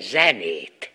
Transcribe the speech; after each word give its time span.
zenét. 0.00 0.90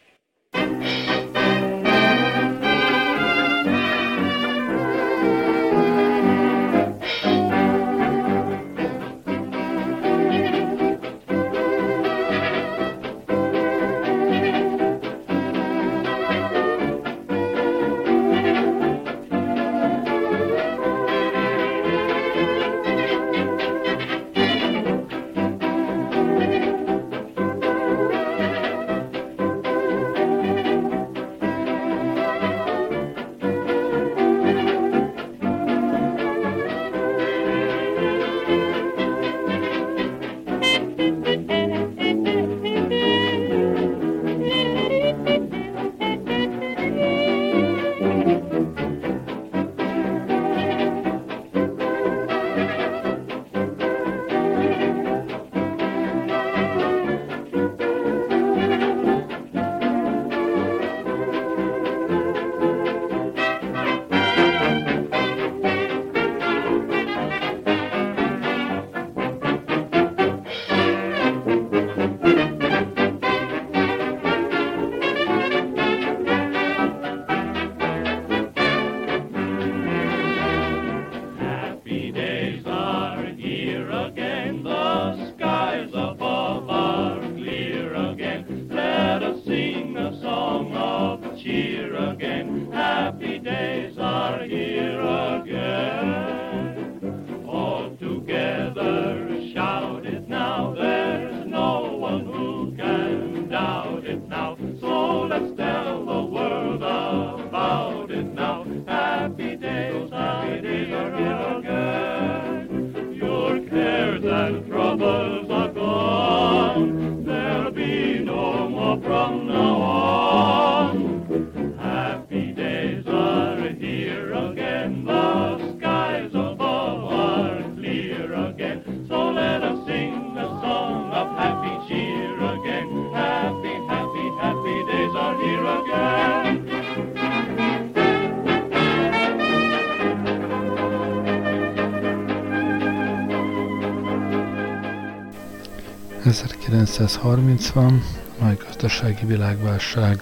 Van, 147.73 148.03
nagy 148.39 148.57
gazdasági 148.57 149.25
világválság 149.25 150.22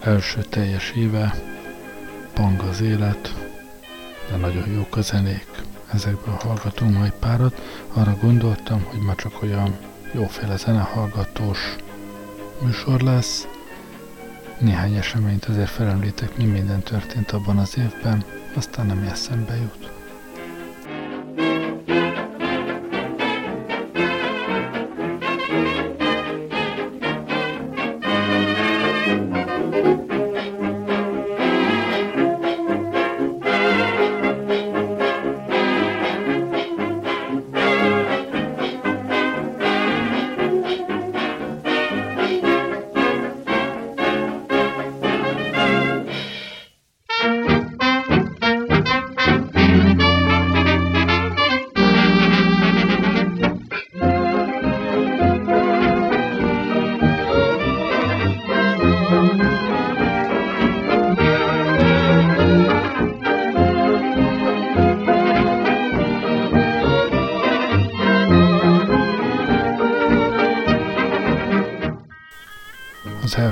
első 0.00 0.42
teljes 0.42 0.90
éve, 0.90 1.34
pang 2.32 2.60
az 2.60 2.80
élet, 2.80 3.34
de 4.30 4.36
nagyon 4.36 4.70
jók 4.70 4.96
a 4.96 5.00
zenék. 5.00 5.46
Ezekből 5.92 6.34
hallgatunk 6.34 6.98
majd 6.98 7.12
párat. 7.12 7.60
Arra 7.92 8.16
gondoltam, 8.20 8.82
hogy 8.82 9.00
már 9.00 9.16
csak 9.16 9.42
olyan 9.42 9.76
jóféle 10.12 10.56
zenehallgatós 10.56 11.76
műsor 12.60 13.00
lesz. 13.00 13.46
Néhány 14.58 14.94
eseményt 14.94 15.44
azért 15.44 15.70
felemlítek, 15.70 16.36
mi 16.36 16.44
minden 16.44 16.82
történt 16.82 17.30
abban 17.30 17.58
az 17.58 17.78
évben, 17.78 18.24
aztán 18.54 18.86
nem 18.86 19.02
eszembe 19.10 19.56
jut. 19.56 19.81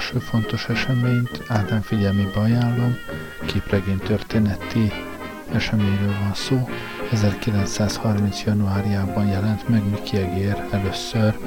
Első 0.01 0.19
fontos 0.19 0.69
eseményt 0.69 1.43
Ádám 1.49 1.81
figyelmébe 1.81 2.41
ajánlom, 2.41 2.97
képregény 3.47 3.99
történeti 3.99 4.93
eseményről 5.53 6.15
van 6.21 6.35
szó. 6.35 6.69
1930. 7.13 8.43
januárjában 8.45 9.27
jelent 9.27 9.69
meg 9.69 9.91
Miki 9.91 10.17
Egér 10.17 10.65
először, 10.71 11.39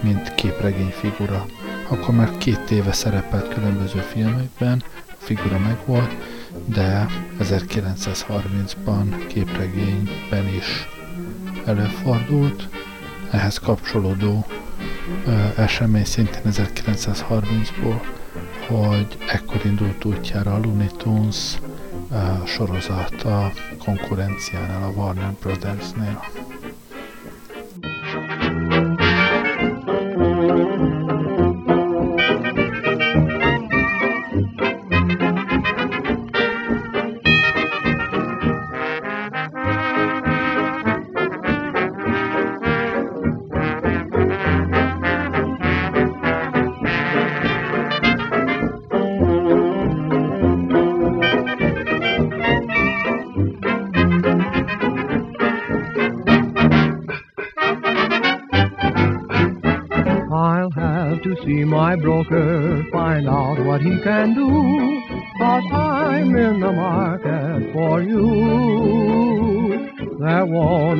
mint 0.00 0.34
képregény 0.34 0.90
figura. 0.90 1.46
Akkor 1.88 2.14
már 2.14 2.38
két 2.38 2.70
éve 2.70 2.92
szerepelt 2.92 3.54
különböző 3.54 4.00
filmekben, 4.00 4.82
a 5.06 5.14
figura 5.18 5.58
megvolt, 5.58 6.16
de 6.64 7.06
1930-ban 7.40 9.26
képregényben 9.26 10.48
is 10.56 10.88
előfordult. 11.64 12.68
Ehhez 13.30 13.58
kapcsolódó 13.58 14.46
esemény 15.56 16.04
szintén 16.04 16.40
1930-ból, 16.44 18.00
hogy 18.68 19.18
ekkor 19.28 19.60
indult 19.64 20.04
útjára 20.04 20.54
a 20.54 20.58
Looney 20.58 20.90
Tunes 20.96 21.58
sorozat 22.46 23.26
konkurenciánál, 23.78 24.82
a 24.82 24.92
Warner 25.00 25.32
Brothers-nél. 25.40 26.24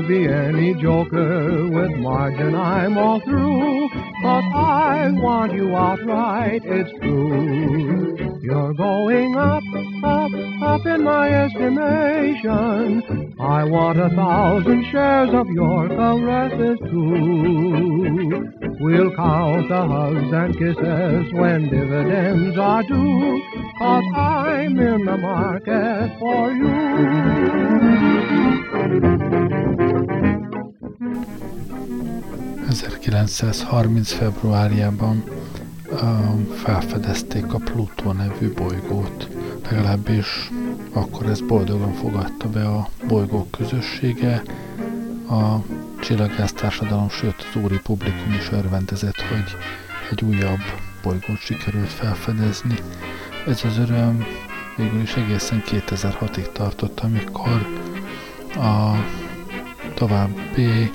Be 0.08 0.26
any 0.28 0.74
joker 0.74 1.66
with 1.68 1.90
margin, 1.98 2.54
I'm 2.54 2.96
all 2.98 3.20
through, 3.20 3.88
But 4.22 4.44
I 4.54 5.10
want 5.12 5.52
you 5.52 5.74
outright, 5.76 6.62
it's 6.64 6.90
true. 7.00 8.38
You're 8.42 8.74
going 8.74 9.36
up, 9.36 9.62
up, 10.02 10.32
up 10.62 10.86
in 10.86 11.04
my 11.04 11.30
estimation. 11.30 13.02
I 13.40 13.64
want 13.64 14.00
a 14.00 14.08
thousand 14.10 14.84
shares 14.90 15.30
of 15.32 15.46
your 15.48 15.88
caresses 15.88 16.78
too. 16.90 18.48
We'll 18.80 19.14
count 19.14 19.68
the 19.68 19.86
hugs 19.86 20.32
and 20.32 20.58
kisses 20.58 21.32
when 21.32 21.68
dividends 21.68 22.58
are 22.58 22.82
due, 22.82 23.42
cause 23.78 24.04
I'm 24.16 24.76
in 24.78 25.04
the 25.04 25.16
market 25.16 26.18
for 26.18 26.50
you. 26.52 27.02
1930. 32.72 34.12
februárjában 34.12 35.24
felfedezték 36.64 37.52
a 37.52 37.58
Plutó 37.58 38.12
nevű 38.12 38.52
bolygót. 38.52 39.28
Legalábbis 39.70 40.50
akkor 40.92 41.26
ez 41.26 41.40
boldogan 41.40 41.92
fogadta 41.92 42.48
be 42.48 42.68
a 42.68 42.88
bolygók 43.08 43.50
közössége, 43.50 44.42
a 45.28 45.56
társadalom, 46.54 47.08
sőt 47.08 47.46
az 47.54 47.62
úri 47.62 47.78
publikum 47.78 48.32
is 48.32 48.50
örvendezett, 48.50 49.20
hogy 49.20 49.56
egy 50.10 50.22
újabb 50.24 50.60
bolygót 51.02 51.40
sikerült 51.40 51.92
felfedezni. 51.92 52.76
Ez 53.46 53.64
az 53.64 53.78
öröm 53.78 54.24
végül 54.76 55.00
is 55.00 55.14
egészen 55.14 55.62
2006-ig 55.66 56.52
tartott, 56.52 57.00
amikor 57.00 57.66
a 58.54 58.92
további 59.94 60.90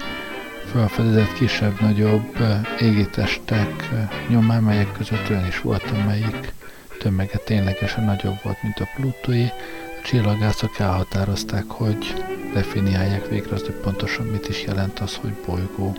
felfedezett 0.72 1.34
kisebb-nagyobb 1.34 2.38
égitestek 2.80 3.90
nyomán, 4.30 4.64
melyek 4.64 4.92
között 4.92 5.30
olyan 5.30 5.48
is 5.48 5.62
volt, 5.62 5.84
amelyik 5.92 6.54
tömege 7.00 7.38
ténylegesen 7.38 8.04
nagyobb 8.04 8.40
volt, 8.44 8.64
mint 8.64 8.80
a 8.80 8.88
plutói. 8.96 9.44
A 9.44 10.02
csillagászok 10.04 10.80
elhatározták, 10.80 11.64
hogy 11.68 12.24
definiálják 12.54 13.28
végre 13.28 13.56
az, 13.56 13.62
hogy 13.62 13.76
pontosan 13.76 14.26
mit 14.26 14.50
is 14.50 14.64
jelent 14.64 15.00
az, 15.00 15.16
hogy 15.16 15.34
bolygó. 15.46 15.96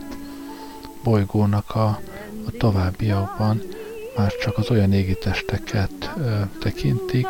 Bolygónak 1.03 1.75
a, 1.75 2.01
a 2.47 2.51
továbbiakban 2.59 3.63
már 4.17 4.33
csak 4.37 4.59
az 4.59 4.71
olyan 4.71 4.93
égitesteket 4.93 6.11
ö, 6.17 6.41
tekintik, 6.61 7.27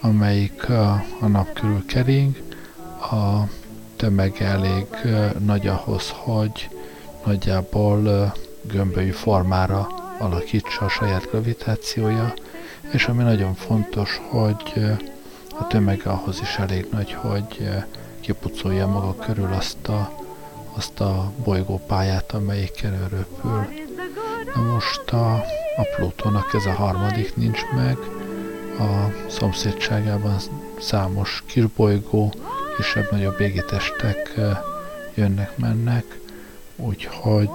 amelyik 0.00 0.68
a, 0.68 1.04
a 1.20 1.26
nap 1.26 1.52
körül 1.52 1.84
kering, 1.86 2.42
a 3.00 3.48
tömege 3.96 4.44
elég 4.44 4.86
ö, 5.04 5.26
nagy 5.38 5.66
ahhoz, 5.66 6.10
hogy 6.10 6.68
nagyjából 7.24 8.32
gömbölyű 8.62 9.10
formára 9.10 9.88
alakítsa 10.18 10.84
a 10.84 10.88
saját 10.88 11.28
gravitációja, 11.30 12.34
és 12.92 13.06
ami 13.06 13.22
nagyon 13.22 13.54
fontos, 13.54 14.20
hogy 14.28 14.84
a 15.58 15.66
tömege 15.66 16.10
ahhoz 16.10 16.40
is 16.40 16.56
elég 16.56 16.86
nagy, 16.92 17.12
hogy 17.12 17.68
kipucolja 18.20 18.86
maga 18.86 19.14
körül 19.14 19.52
azt 19.52 19.88
a, 19.88 20.10
azt 20.72 21.00
a 21.00 21.32
bolygópályát, 21.44 22.32
amelyikkel 22.32 22.92
ő 22.92 23.06
röpül. 23.10 23.66
Na 24.54 24.62
most 24.62 25.10
a, 25.10 25.34
a 25.76 25.86
Plutónak 25.96 26.54
ez 26.54 26.66
a 26.66 26.72
harmadik 26.72 27.36
nincs 27.36 27.60
meg, 27.74 27.96
a 28.78 29.12
szomszédságában 29.28 30.36
számos 30.80 31.42
kisbolygó, 31.46 32.34
kisebb-nagyobb 32.76 33.40
égitestek 33.40 34.34
jönnek-mennek, 35.14 36.18
úgyhogy 36.76 37.50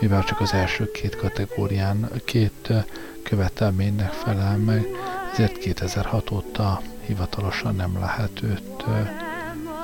mivel 0.00 0.24
csak 0.24 0.40
az 0.40 0.52
első 0.52 0.90
két 0.90 1.16
kategórián, 1.16 2.10
két 2.24 2.72
követelménynek 3.22 4.12
felel 4.12 4.56
meg, 4.56 4.86
ezért 5.32 5.58
2006 5.58 6.30
óta 6.30 6.82
hivatalosan 7.06 7.74
nem 7.74 7.98
lehet 7.98 8.42
őt 8.42 8.84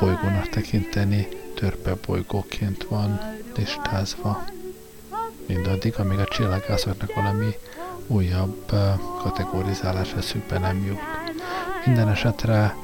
bolygónak 0.00 0.48
tekinteni, 0.48 1.28
törpe 1.54 1.94
bolygóként 2.06 2.84
van 2.84 3.20
listázva. 3.56 4.44
Mindaddig, 5.46 5.94
amíg 5.98 6.18
a 6.18 6.24
csillagászoknak 6.24 7.14
valami 7.14 7.54
újabb 8.06 8.72
kategorizálás 9.22 10.12
eszükbe 10.12 10.58
nem 10.58 10.84
jut. 10.86 11.00
Minden 11.84 12.08
esetre 12.08 12.76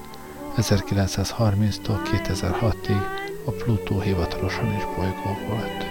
1930-tól 0.56 1.98
2006-ig 2.12 3.17
a 3.48 3.50
Plutó 3.50 4.00
hivatalosan 4.00 4.74
is 4.76 4.84
bolygó 4.96 5.36
volt. 5.48 5.86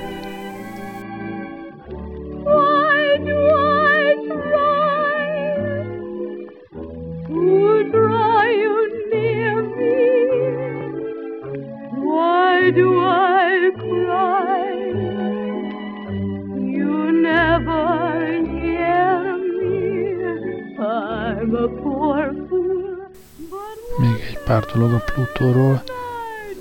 Még 23.97 24.21
egy 24.29 24.39
pár 24.45 24.63
dolog 24.65 24.93
a 24.93 25.03
Plutóról. 25.05 25.81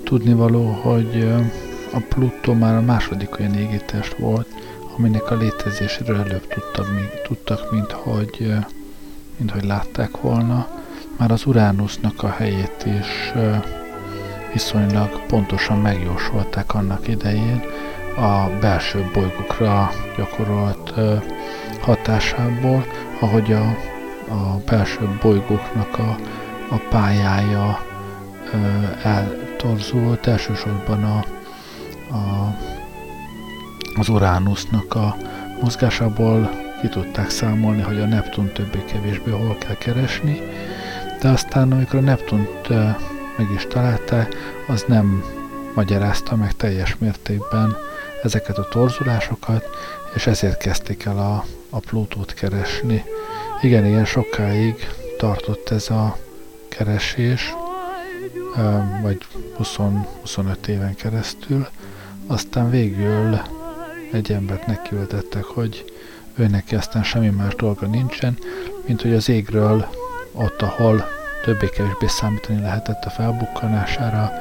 Tudnivaló, 0.07 0.65
hogy 0.65 1.33
a 1.93 1.99
Plutó 2.09 2.53
már 2.53 2.75
a 2.75 2.81
második 2.81 3.39
olyan 3.39 3.53
égitest 3.53 4.15
volt, 4.17 4.47
aminek 4.97 5.31
a 5.31 5.35
létezéséről 5.35 6.19
előbb 6.19 6.47
tudtak, 6.47 6.87
tudtak, 7.23 7.71
mint 7.71 7.91
hogy, 7.91 8.53
mint 9.37 9.51
hogy 9.51 9.63
látták 9.63 10.21
volna. 10.21 10.67
Már 11.17 11.31
az 11.31 11.45
Uránusznak 11.45 12.23
a 12.23 12.29
helyét 12.29 12.85
is 12.99 13.33
viszonylag 14.53 15.25
pontosan 15.25 15.79
megjósolták 15.79 16.73
annak 16.73 17.07
idején 17.07 17.61
a 18.17 18.49
belső 18.59 19.09
bolygókra 19.13 19.91
gyakorolt 20.17 20.93
hatásából, 21.81 22.85
ahogy 23.19 23.53
a, 23.53 23.65
a 24.29 24.61
belső 24.65 25.17
bolygóknak 25.21 25.97
a, 25.97 26.15
a 26.69 26.77
pályája 26.89 27.79
eltorzult, 29.57 30.27
elsősorban 30.27 31.03
a, 31.03 31.17
a, 32.15 32.55
az 33.99 34.09
Uránusznak 34.09 34.95
a 34.95 35.17
mozgásából. 35.61 36.49
Ki 36.81 36.87
tudták 36.87 37.29
számolni, 37.29 37.81
hogy 37.81 37.99
a 37.99 38.05
Neptun 38.05 38.51
többé-kevésbé 38.53 39.31
hol 39.31 39.57
kell 39.57 39.75
keresni, 39.75 40.41
de 41.21 41.29
aztán 41.29 41.71
amikor 41.71 41.99
a 41.99 42.01
Neptunt 42.01 42.69
meg 43.37 43.51
is 43.55 43.65
találta, 43.67 44.27
az 44.67 44.85
nem 44.87 45.23
magyarázta 45.75 46.35
meg 46.35 46.53
teljes 46.53 46.95
mértékben 46.97 47.75
ezeket 48.23 48.57
a 48.57 48.67
torzulásokat, 48.69 49.65
és 50.15 50.27
ezért 50.27 50.57
kezdték 50.57 51.05
el 51.05 51.17
a, 51.17 51.45
a 51.69 51.79
Plutót 51.79 52.33
keresni. 52.33 53.03
Igen, 53.61 53.85
igen, 53.85 54.05
sokáig 54.05 54.87
tartott 55.17 55.69
ez 55.69 55.89
a 55.89 56.17
keresés, 56.69 57.53
vagy 59.01 59.17
20-25 59.59 60.67
éven 60.67 60.95
keresztül, 60.95 61.67
aztán 62.27 62.69
végül 62.69 63.39
egy 64.11 64.31
embert 64.31 64.65
nekiültettek, 64.65 65.43
hogy 65.43 65.85
ő 66.35 66.47
neki 66.47 66.75
aztán 66.75 67.03
semmi 67.03 67.29
más 67.29 67.55
dolga 67.55 67.87
nincsen, 67.87 68.37
mint 68.85 69.01
hogy 69.01 69.13
az 69.13 69.29
égről, 69.29 69.87
ott, 70.31 70.61
ahol 70.61 71.05
többé-kevésbé 71.43 72.07
számítani 72.07 72.61
lehetett 72.61 73.03
a 73.03 73.09
felbukkanására, 73.09 74.31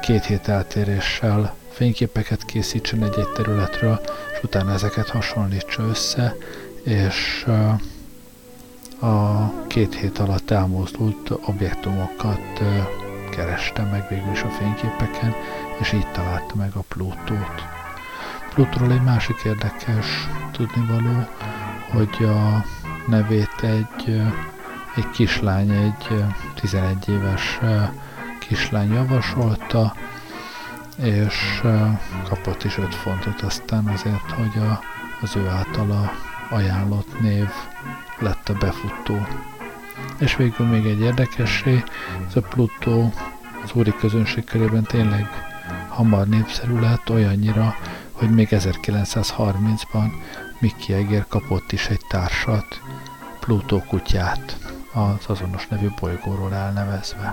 két 0.00 0.24
hét 0.24 0.48
eltéréssel 0.48 1.54
fényképeket 1.70 2.44
készítsen 2.44 3.02
egy-egy 3.02 3.32
területről, 3.34 4.00
és 4.32 4.42
utána 4.42 4.72
ezeket 4.72 5.08
hasonlítsa 5.08 5.82
össze, 5.82 6.36
és 6.82 7.46
a 9.00 9.48
két 9.66 9.94
hét 9.94 10.18
alatt 10.18 10.50
elmozdult 10.50 11.30
objektumokat 11.46 12.60
kereste 13.36 13.82
meg 13.82 14.08
végül 14.08 14.32
is 14.32 14.42
a 14.42 14.48
fényképeken, 14.48 15.34
és 15.80 15.92
így 15.92 16.10
találta 16.10 16.54
meg 16.54 16.74
a 16.74 16.84
Plutót. 16.88 17.62
Plutóról 18.54 18.92
egy 18.92 19.02
másik 19.02 19.42
érdekes 19.44 20.06
tudnivaló, 20.52 21.26
hogy 21.90 22.24
a 22.24 22.64
nevét 23.06 23.62
egy, 23.62 24.22
egy 24.96 25.10
kislány, 25.10 25.70
egy 25.70 26.24
11 26.54 27.08
éves 27.08 27.58
kislány 28.38 28.92
javasolta, 28.92 29.94
és 30.96 31.62
kapott 32.28 32.64
is 32.64 32.78
5 32.78 32.94
fontot 32.94 33.40
aztán 33.42 33.86
azért, 33.86 34.30
hogy 34.30 34.62
a, 34.62 34.80
az 35.20 35.36
ő 35.36 35.48
általa 35.48 36.12
ajánlott 36.50 37.20
név 37.20 37.48
lett 38.18 38.48
a 38.48 38.52
befutó. 38.52 39.26
És 40.18 40.36
végül 40.36 40.66
még 40.66 40.86
egy 40.86 41.00
érdekessé, 41.00 41.82
ez 42.28 42.36
a 42.36 42.40
Pluto 42.40 43.10
az 43.64 43.72
úri 43.72 43.94
közönség 43.98 44.44
körében 44.44 44.82
tényleg 44.82 45.28
hamar 45.88 46.26
népszerű 46.26 46.78
lett 46.78 47.10
olyannyira, 47.10 47.74
hogy 48.12 48.30
még 48.30 48.48
1930-ban 48.50 50.10
Mickey 50.58 50.96
Eger 50.96 51.26
kapott 51.28 51.72
is 51.72 51.86
egy 51.86 52.00
társat, 52.08 52.80
Pluto 53.40 53.80
kutyát, 53.80 54.56
az 54.92 55.24
azonos 55.26 55.66
nevű 55.68 55.88
bolygóról 56.00 56.54
elnevezve. 56.54 57.32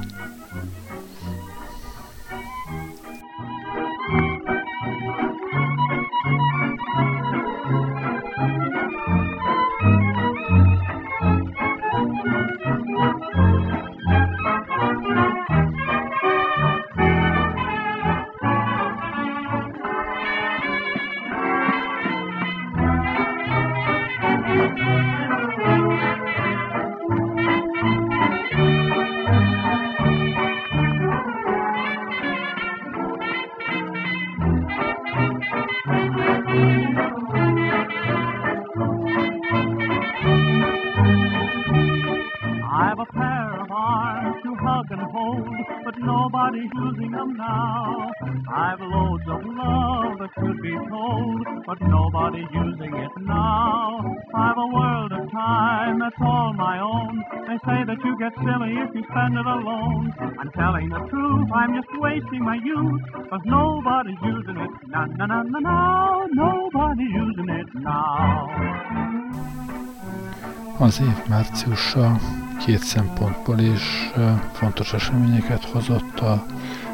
Az 70.81 70.99
év 71.01 71.27
márciusa 71.27 72.19
két 72.65 72.83
szempontból 72.83 73.59
is 73.59 74.11
fontos 74.51 74.93
eseményeket 74.93 75.65
hozott 75.65 76.19
a, 76.19 76.45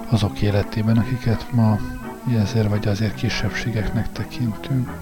azok 0.09 0.41
életében, 0.41 0.97
akiket 0.97 1.45
ma 1.51 1.77
ezért 2.39 2.69
vagy 2.69 2.87
azért 2.87 3.15
kisebbségeknek 3.15 4.11
tekintünk. 4.11 4.97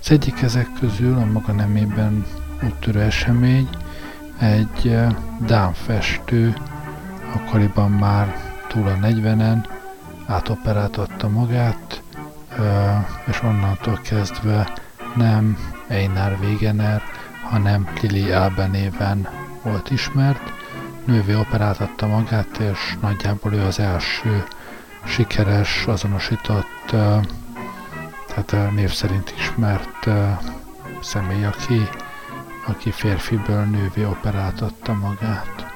Az 0.00 0.10
egyik 0.10 0.42
ezek 0.42 0.68
közül 0.80 1.18
a 1.18 1.24
maga 1.24 1.52
nemében 1.52 2.26
úttörő 2.62 3.00
esemény 3.00 3.68
egy 4.38 4.96
dámfestő, 5.46 6.56
akkoriban 7.34 7.90
már 7.90 8.36
túl 8.68 8.86
a 8.86 9.06
40-en 9.06 9.66
átoperáltatta 10.26 11.28
magát, 11.28 12.02
és 13.26 13.42
onnantól 13.42 14.00
kezdve 14.02 14.72
nem 15.16 15.58
Einar 15.88 16.38
Wegener, 16.40 17.02
hanem 17.50 17.88
Lili 18.00 18.30
Elbe 18.30 18.66
néven 18.66 19.28
volt 19.62 19.90
ismert. 19.90 20.52
Nővé 21.04 21.34
operáltatta 21.34 22.06
magát, 22.06 22.58
és 22.58 22.96
nagyjából 23.00 23.52
ő 23.52 23.60
az 23.60 23.78
első 23.78 24.44
sikeres, 25.04 25.86
azonosított, 25.86 26.94
tehát 28.26 28.72
név 28.74 28.92
szerint 28.92 29.34
ismert 29.36 30.08
személy, 31.00 31.44
aki, 31.44 31.88
aki 32.66 32.90
férfiből 32.90 33.64
nővé 33.64 34.04
operáltatta 34.04 34.92
magát. 34.92 35.66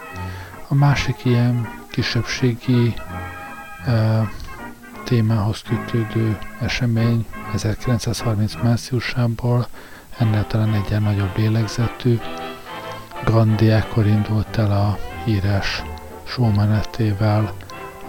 A 0.68 0.74
másik 0.74 1.24
ilyen 1.24 1.68
kisebbségi 1.90 2.94
témához 5.04 5.62
kötődő 5.62 6.38
esemény 6.60 7.26
1930 7.54 8.54
márciusából, 8.62 9.66
ennél 10.18 10.46
talán 10.46 10.74
egy 10.74 10.88
ilyen 10.88 11.02
nagyobb 11.02 11.36
lélegzetű. 11.36 12.18
Gandhi 13.24 13.70
ekkor 13.70 14.06
indult 14.06 14.58
el 14.58 14.72
a 14.72 14.98
híres 15.24 15.82
showmenetével, 16.24 17.52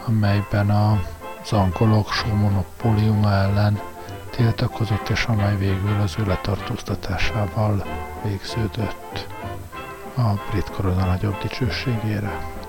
amelyben 0.07 0.69
az 0.69 1.53
angolok 1.53 2.12
showmonopóliuma 2.12 3.31
ellen 3.31 3.79
tiltakozott, 4.29 5.10
és 5.10 5.25
amely 5.25 5.57
végül 5.57 6.01
az 6.01 6.15
ő 6.19 6.25
letartóztatásával 6.25 7.86
végződött 8.24 9.27
a 10.15 10.33
brit 10.51 10.69
korona 10.69 11.05
nagyobb 11.05 11.38
dicsőségére. 11.41 12.62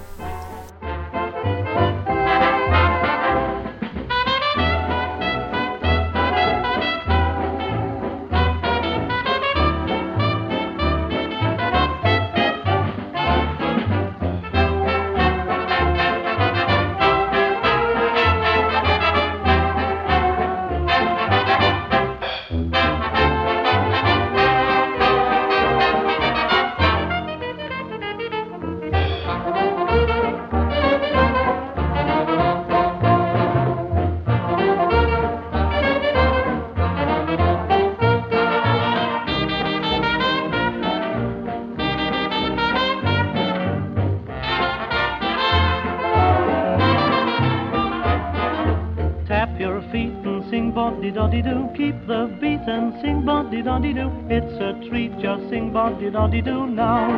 Do. 53.63 54.11
It's 54.29 54.61
a 54.61 54.89
treat, 54.89 55.13
just 55.19 55.49
sing 55.51 55.73
body 55.73 56.11
doddy 56.11 56.41
do 56.43 56.67
now. 56.67 57.09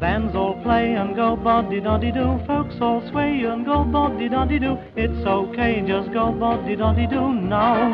Bands 0.00 0.34
all 0.34 0.60
play 0.62 0.94
and 0.94 1.14
go 1.14 1.36
body 1.36 1.80
doddy 1.80 2.10
do. 2.10 2.40
Folks 2.46 2.74
all 2.80 3.02
sway 3.10 3.44
and 3.44 3.64
go 3.64 3.84
body 3.84 4.28
doddy 4.28 4.58
do. 4.58 4.76
It's 4.96 5.26
okay, 5.26 5.82
just 5.86 6.12
go 6.12 6.32
body 6.32 6.76
doddy 6.76 7.06
do 7.06 7.32
now. 7.32 7.92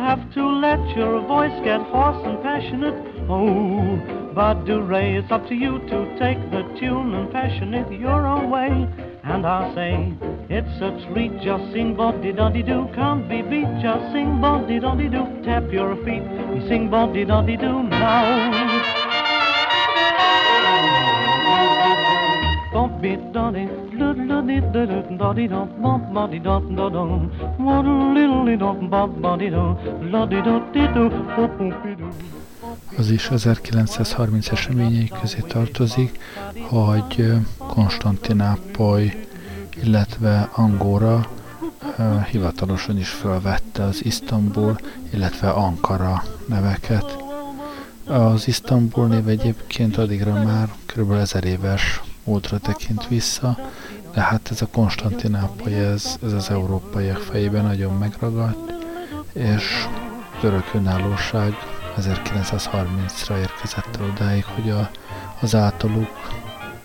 Have 0.00 0.32
to 0.34 0.46
let 0.46 0.80
your 0.96 1.20
voice 1.26 1.58
get 1.64 1.80
hoarse 1.80 2.22
and 2.26 2.42
passionate. 2.42 2.94
Oh, 3.28 4.32
but 4.34 4.64
do 4.64 4.82
Ray, 4.82 5.16
it's 5.16 5.30
up 5.30 5.46
to 5.48 5.54
you 5.54 5.78
to 5.78 6.18
take 6.18 6.38
the 6.50 6.62
tune 6.78 7.14
and 7.14 7.32
passion 7.32 7.72
it 7.72 7.90
your 7.92 8.26
own 8.26 8.50
way 8.50 9.13
and 9.24 9.46
I 9.46 9.74
say, 9.74 10.12
it's 10.50 10.80
a 10.82 10.90
treat, 11.08 11.32
just 11.40 11.72
sing 11.72 11.96
boddy-doddy-doo. 11.96 12.90
Come, 12.94 13.26
be 13.26 13.40
beat. 13.40 13.66
just 13.80 14.12
sing 14.12 14.40
boddy-doddy-doo. 14.40 15.42
Tap 15.42 15.72
your 15.72 15.96
feet 16.04 16.22
and 16.22 16.68
sing 16.68 16.90
boddy-doddy-doo 16.90 17.82
now. 17.84 18.50
Boddy-doddy, 22.72 23.66
doddy-doddy-doddy-dot, 23.98 25.80
boddy-doddy-dot-dot-dot, 25.80 27.58
waddle-diddle-dot, 27.58 29.22
boddy-dot, 29.22 30.02
loddy-dot-dee-doo, 30.12 31.10
poop 31.34 31.58
doo. 31.98 32.43
Az 32.96 33.10
is 33.10 33.28
1930 33.30 34.48
eseményei 34.48 35.10
közé 35.20 35.38
tartozik, 35.48 36.18
hogy 36.68 37.32
Konstantinápoly 37.56 39.24
illetve 39.82 40.48
Angóra 40.52 41.26
uh, 41.98 42.24
hivatalosan 42.24 42.98
is 42.98 43.08
felvette 43.08 43.82
az 43.82 44.04
Isztambul, 44.04 44.76
illetve 45.10 45.50
Ankara 45.50 46.22
neveket. 46.48 47.16
Az 48.06 48.48
Isztambul 48.48 49.06
név 49.06 49.28
egyébként 49.28 49.96
addigra 49.96 50.42
már 50.42 50.68
kb. 50.86 51.12
ezer 51.12 51.44
éves 51.44 52.02
múltra 52.24 52.58
tekint 52.58 53.08
vissza, 53.08 53.58
de 54.14 54.20
hát 54.20 54.48
ez 54.50 54.62
a 54.62 54.66
Konstantinápoly, 54.66 55.74
ez, 55.74 56.18
ez 56.22 56.32
az 56.32 56.50
európaiak 56.50 57.18
fejében 57.18 57.64
nagyon 57.64 57.98
megragadt, 57.98 58.72
és 59.32 59.86
török 60.40 60.74
önállóság 60.74 61.54
1930-ra 62.00 63.36
érkezett 63.36 63.96
el 63.96 64.04
odáig, 64.04 64.44
hogy 64.44 64.70
a, 64.70 64.90
az 65.40 65.54
általuk 65.54 66.10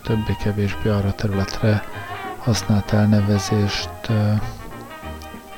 többé-kevésbé 0.02 0.88
arra 0.88 1.14
területre 1.14 1.84
használt 2.38 2.92
elnevezést 2.92 3.90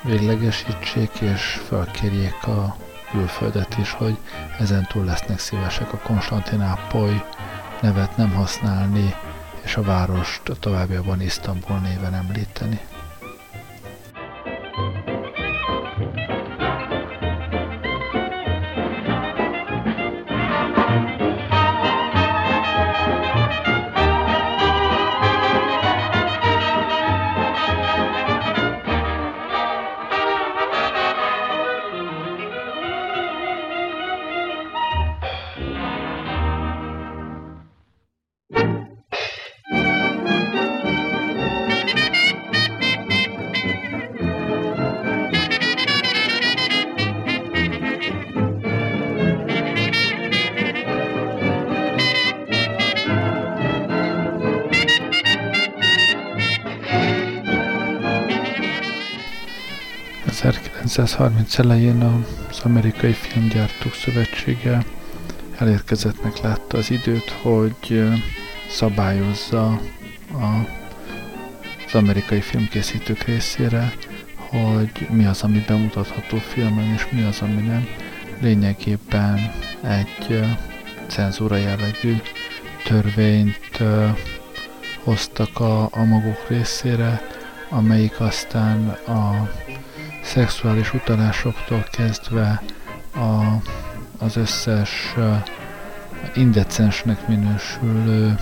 véglegesítsék 0.02 1.20
és 1.20 1.42
felkérjék 1.68 2.46
a 2.46 2.76
külföldet 3.10 3.78
is, 3.78 3.92
hogy 3.92 4.18
ezentúl 4.58 5.04
lesznek 5.04 5.38
szívesek 5.38 5.92
a 5.92 5.98
Konstantinápoly 5.98 7.24
nevet 7.80 8.16
nem 8.16 8.32
használni, 8.32 9.14
és 9.64 9.76
a 9.76 9.82
várost 9.82 10.42
továbbiakban 10.60 11.20
Isztambul 11.20 11.78
néven 11.78 12.14
említeni. 12.14 12.80
1930 60.92 61.58
elején 61.58 62.02
az 62.50 62.60
Amerikai 62.62 63.12
Filmgyártók 63.12 63.94
Szövetsége 63.94 64.84
elérkezettnek 65.58 66.40
látta 66.40 66.78
az 66.78 66.90
időt, 66.90 67.30
hogy 67.30 68.02
szabályozza 68.70 69.66
a, 70.32 70.68
az 71.86 71.94
amerikai 71.94 72.40
filmkészítők 72.40 73.22
részére, 73.22 73.92
hogy 74.36 75.08
mi 75.10 75.24
az, 75.24 75.42
ami 75.42 75.64
bemutatható 75.66 76.36
filmen, 76.36 76.92
és 76.94 77.06
mi 77.10 77.22
az, 77.22 77.40
ami 77.40 77.60
nem. 77.60 77.86
Lényegében 78.40 79.52
egy 79.82 80.44
cenzúra 81.06 81.56
jellegű 81.56 82.16
törvényt 82.84 83.82
hoztak 85.04 85.60
a, 85.60 85.82
a 85.82 86.04
maguk 86.04 86.48
részére, 86.48 87.20
amelyik 87.70 88.20
aztán 88.20 88.88
a 88.88 89.50
szexuális 90.32 90.94
utalásoktól 90.94 91.84
kezdve 91.90 92.62
a, 93.14 93.60
az 94.18 94.36
összes 94.36 95.14
indecensnek 96.34 97.28
minősülő 97.28 98.34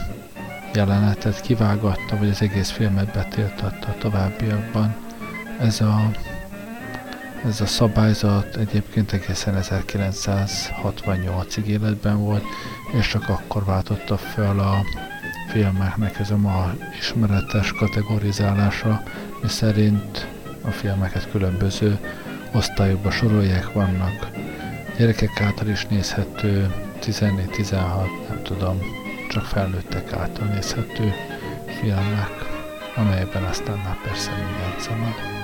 jelenetet 0.75 1.41
kivágatta, 1.41 2.17
vagy 2.19 2.29
az 2.29 2.43
egész 2.43 2.71
filmet 2.71 3.13
betiltatta 3.13 3.89
a 3.89 3.99
továbbiakban. 3.99 4.95
Ez 5.61 5.81
a, 5.81 6.11
ez 7.45 7.61
a 7.61 7.67
szabályzat 7.67 8.57
egyébként 8.57 9.13
egészen 9.13 9.59
1968-ig 9.61 11.65
életben 11.65 12.19
volt, 12.19 12.45
és 12.93 13.09
csak 13.09 13.29
akkor 13.29 13.65
váltotta 13.65 14.17
fel 14.17 14.59
a 14.59 14.85
filmeknek 15.49 16.19
ez 16.19 16.31
a 16.31 16.37
ma 16.37 16.73
ismeretes 16.99 17.73
kategorizálása, 17.73 19.03
mi 19.43 19.49
szerint 19.49 20.29
a 20.63 20.71
filmeket 20.71 21.31
különböző 21.31 21.99
osztályokba 22.53 23.11
sorolják, 23.11 23.73
vannak 23.73 24.31
gyerekek 24.99 25.41
által 25.41 25.69
is 25.69 25.87
nézhető, 25.87 26.75
14-16, 27.03 28.29
nem 28.29 28.43
tudom, 28.43 28.79
csak 29.31 29.45
felnőttek 29.45 30.13
által 30.13 30.47
nézhető 30.47 31.13
filmek, 31.81 32.31
amelyekben 32.97 33.43
aztán 33.43 33.79
már 33.79 33.97
persze 34.05 34.31
minden 34.31 34.79
szabad. 34.79 35.40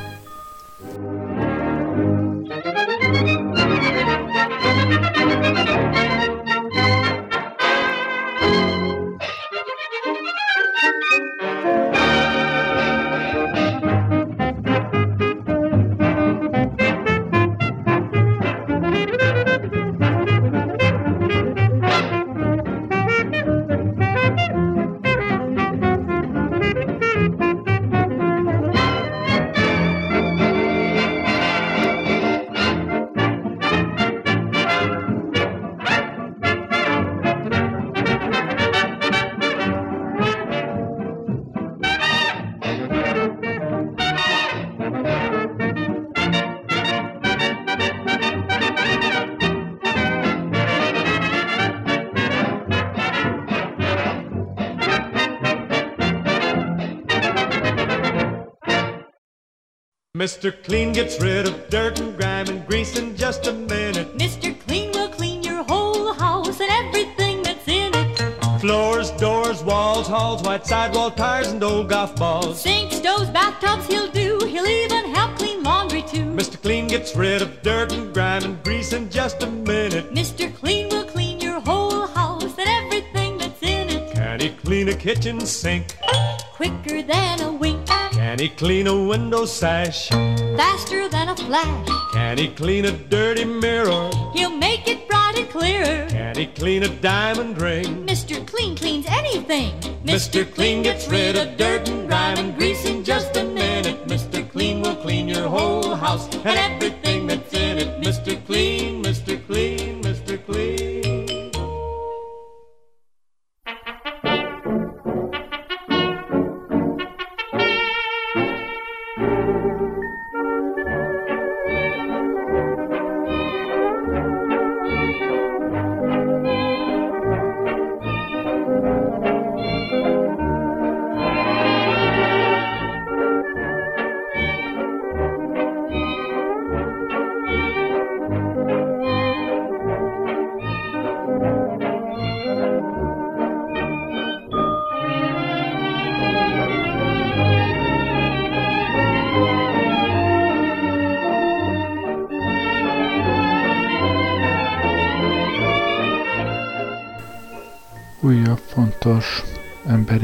Window 89.37 89.47
sash? 89.47 90.09
Faster 90.57 91.09
than 91.09 91.29
a 91.29 91.37
flash. 91.37 91.89
Can 92.13 92.39
he 92.39 92.49
clean 92.49 92.87
a 92.87 92.93
dirty 92.93 93.45
mirror? 93.45 94.11
He'll 94.33 94.57
make 94.57 94.89
it 94.89 95.07
bright 95.09 95.35
and 95.37 95.49
clear. 95.51 96.07
Can 96.09 96.37
he 96.37 96.47
clean 96.47 96.83
a 96.83 96.89
diamond 96.89 97.61
ring? 97.61 98.07
Mr. 98.07 98.47
Clean 98.47 98.75
cleans 98.77 99.07
anything. 99.09 99.73
Mr. 100.05 100.51
Clean 100.55 100.83
gets 100.83 101.07
rid 101.09 101.37
of 101.37 101.57
dirt 101.57 101.89
and 101.89 102.09
grime 102.09 102.39
and 102.39 102.57
grease 102.57 102.85
in 102.87 103.05
just 103.05 103.37
a 103.37 103.45
minute. 103.45 104.07
Mr. 104.07 104.49
Clean 104.51 104.81
will 104.81 104.97
clean 104.97 105.29
your 105.29 105.49
whole 105.49 105.95
house 105.95 106.27
and 106.35 106.59
everything 106.69 107.27
that's 107.27 107.53
in 107.53 107.79
it. 107.79 108.01
Mr. 108.01 108.17
Mr. 108.27 108.47
Clean, 108.47 109.03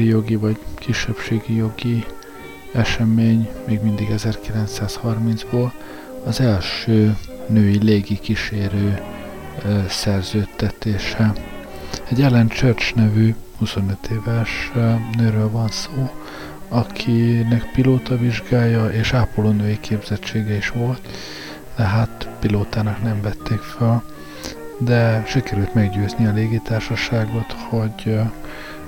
emberi 0.02 0.18
jogi 0.18 0.36
vagy 0.36 0.58
kisebbségi 0.74 1.54
jogi 1.54 2.04
esemény 2.72 3.48
még 3.66 3.80
mindig 3.82 4.08
1930-ból 4.16 5.70
az 6.24 6.40
első 6.40 7.16
női 7.46 7.82
légi 7.82 8.18
kísérő 8.18 9.00
szerződtetése. 9.88 11.32
Egy 12.10 12.22
Ellen 12.22 12.48
Church 12.48 12.94
nevű 12.94 13.34
25 13.58 13.96
éves 14.10 14.72
nőről 15.16 15.50
van 15.50 15.68
szó, 15.68 16.10
akinek 16.68 17.70
pilóta 17.72 18.16
vizsgája 18.16 18.86
és 18.86 19.12
ápolónői 19.12 19.80
képzettsége 19.80 20.56
is 20.56 20.68
volt, 20.68 21.08
de 21.76 21.82
hát 21.82 22.28
pilótának 22.40 23.02
nem 23.02 23.20
vették 23.22 23.60
fel, 23.60 24.02
de 24.78 25.24
sikerült 25.26 25.74
meggyőzni 25.74 26.26
a 26.26 26.32
légitársaságot, 26.32 27.52
hogy 27.52 28.20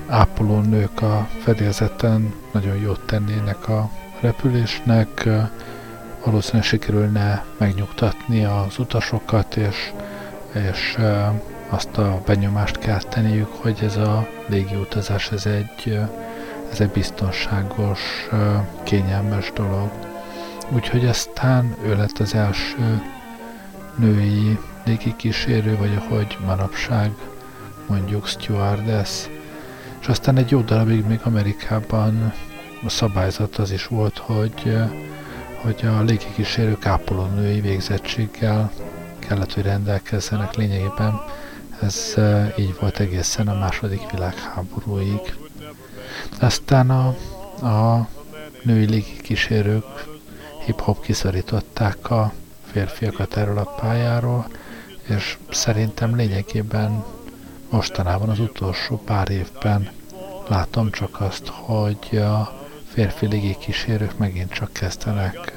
ápolónők 0.09 1.03
a 1.03 1.29
fedélzeten 1.43 2.35
nagyon 2.53 2.77
jót 2.77 3.01
tennének 3.07 3.69
a 3.69 3.91
repülésnek, 4.21 5.29
valószínűleg 6.25 6.67
sikerülne 6.67 7.45
megnyugtatni 7.59 8.45
az 8.45 8.79
utasokat, 8.79 9.57
és, 9.57 9.93
és 10.71 10.99
azt 11.69 11.99
a 11.99 12.21
benyomást 12.27 12.79
kelteniük, 12.79 13.49
hogy 13.55 13.79
ez 13.83 13.97
a 13.97 14.29
légiutazás 14.47 15.31
ez 15.31 15.47
egy, 15.47 16.01
ez 16.71 16.81
egy 16.81 16.91
biztonságos, 16.91 18.01
kényelmes 18.83 19.53
dolog. 19.55 19.91
Úgyhogy 20.71 21.07
aztán 21.07 21.77
ő 21.85 21.97
lett 21.97 22.19
az 22.19 22.35
első 22.35 23.03
női 23.97 24.59
légikísérő, 24.85 25.77
vagy 25.77 25.95
ahogy 25.97 26.39
manapság 26.47 27.11
mondjuk 27.87 28.27
stewardess. 28.27 29.27
És 30.05 30.11
aztán 30.11 30.37
egy 30.37 30.51
jó 30.51 30.61
darabig 30.61 31.05
még 31.05 31.21
Amerikában 31.23 32.33
a 32.85 32.89
szabályzat 32.89 33.57
az 33.57 33.71
is 33.71 33.87
volt, 33.87 34.19
hogy, 34.19 34.77
hogy 35.63 35.87
a 35.87 36.03
légikísérők 36.03 36.87
ápolónői 36.87 37.61
végzettséggel 37.61 38.73
kellett, 39.19 39.53
hogy 39.53 39.63
rendelkezzenek 39.63 40.55
lényegében. 40.55 41.21
Ez 41.81 42.15
így 42.59 42.75
volt 42.81 43.01
egészen 43.01 43.49
a 43.49 43.59
második 43.59 44.11
világháborúig. 44.11 45.35
Aztán 46.41 46.91
a, 46.91 47.07
a 47.67 48.09
női 48.63 48.87
légikísérők 48.87 50.05
hip-hop 50.65 51.03
kiszorították 51.03 52.11
a 52.11 52.33
férfiakat 52.73 53.37
erről 53.37 53.59
a 53.59 53.75
pályáról, 53.81 54.47
és 55.09 55.39
szerintem 55.51 56.17
lényegében 56.17 57.05
mostanában 57.75 58.29
az 58.29 58.39
utolsó 58.39 59.01
pár 59.05 59.31
évben 59.31 59.91
látom 60.49 60.91
csak 60.91 61.21
azt, 61.21 61.47
hogy 61.47 62.17
a 62.17 62.53
férfi 62.89 63.27
légikísérők 63.27 64.19
megint 64.19 64.53
csak 64.53 64.73
kezdenek 64.73 65.53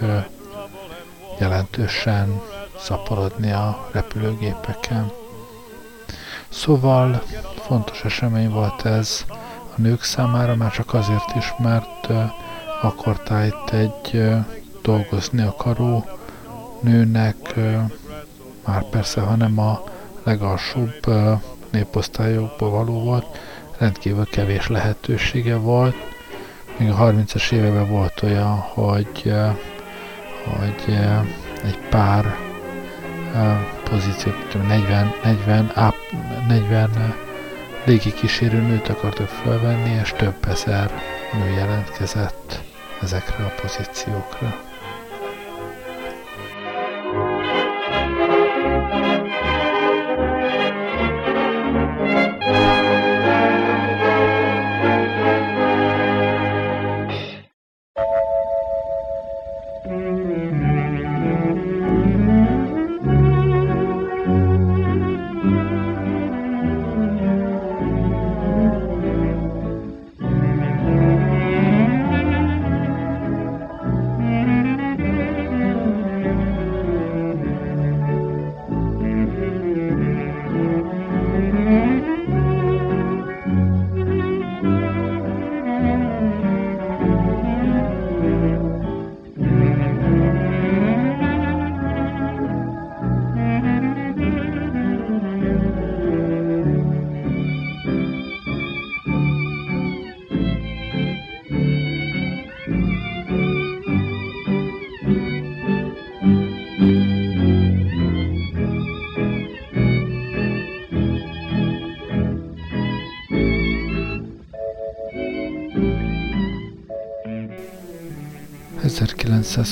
jelentősen 1.39 2.41
szaporodni 2.79 3.51
a 3.51 3.89
repülőgépeken. 3.91 5.11
Szóval 6.49 7.23
fontos 7.55 8.03
esemény 8.03 8.49
volt 8.49 8.85
ez 8.85 9.25
a 9.75 9.81
nők 9.81 10.03
számára, 10.03 10.55
már 10.55 10.71
csak 10.71 10.93
azért 10.93 11.35
is, 11.35 11.53
mert 11.57 12.07
akkor 12.81 13.19
tájt 13.19 13.71
egy 13.71 14.23
dolgozni 14.81 15.41
akaró 15.41 16.05
nőnek, 16.79 17.55
már 18.65 18.83
persze, 18.89 19.21
hanem 19.21 19.59
a 19.59 19.83
legalsóbb 20.23 21.05
néposztályokból 21.77 22.69
való 22.69 23.03
volt, 23.03 23.39
rendkívül 23.77 24.25
kevés 24.25 24.67
lehetősége 24.67 25.55
volt. 25.55 25.95
Még 26.77 26.89
a 26.89 26.95
30-as 26.95 27.51
években 27.51 27.89
volt 27.89 28.21
olyan, 28.23 28.55
hogy, 28.57 29.33
hogy 30.43 30.95
egy 31.63 31.77
pár 31.89 32.35
pozíciót, 33.83 34.67
40, 34.67 35.13
40, 35.23 35.71
40 36.47 37.15
légikísérő 37.85 38.61
nőt 38.61 38.89
akartak 38.89 39.27
felvenni, 39.27 39.99
és 40.01 40.13
több 40.17 40.47
ezer 40.47 40.91
nő 41.33 41.49
jelentkezett 41.49 42.61
ezekre 43.01 43.43
a 43.43 43.53
pozíciókra. 43.61 44.59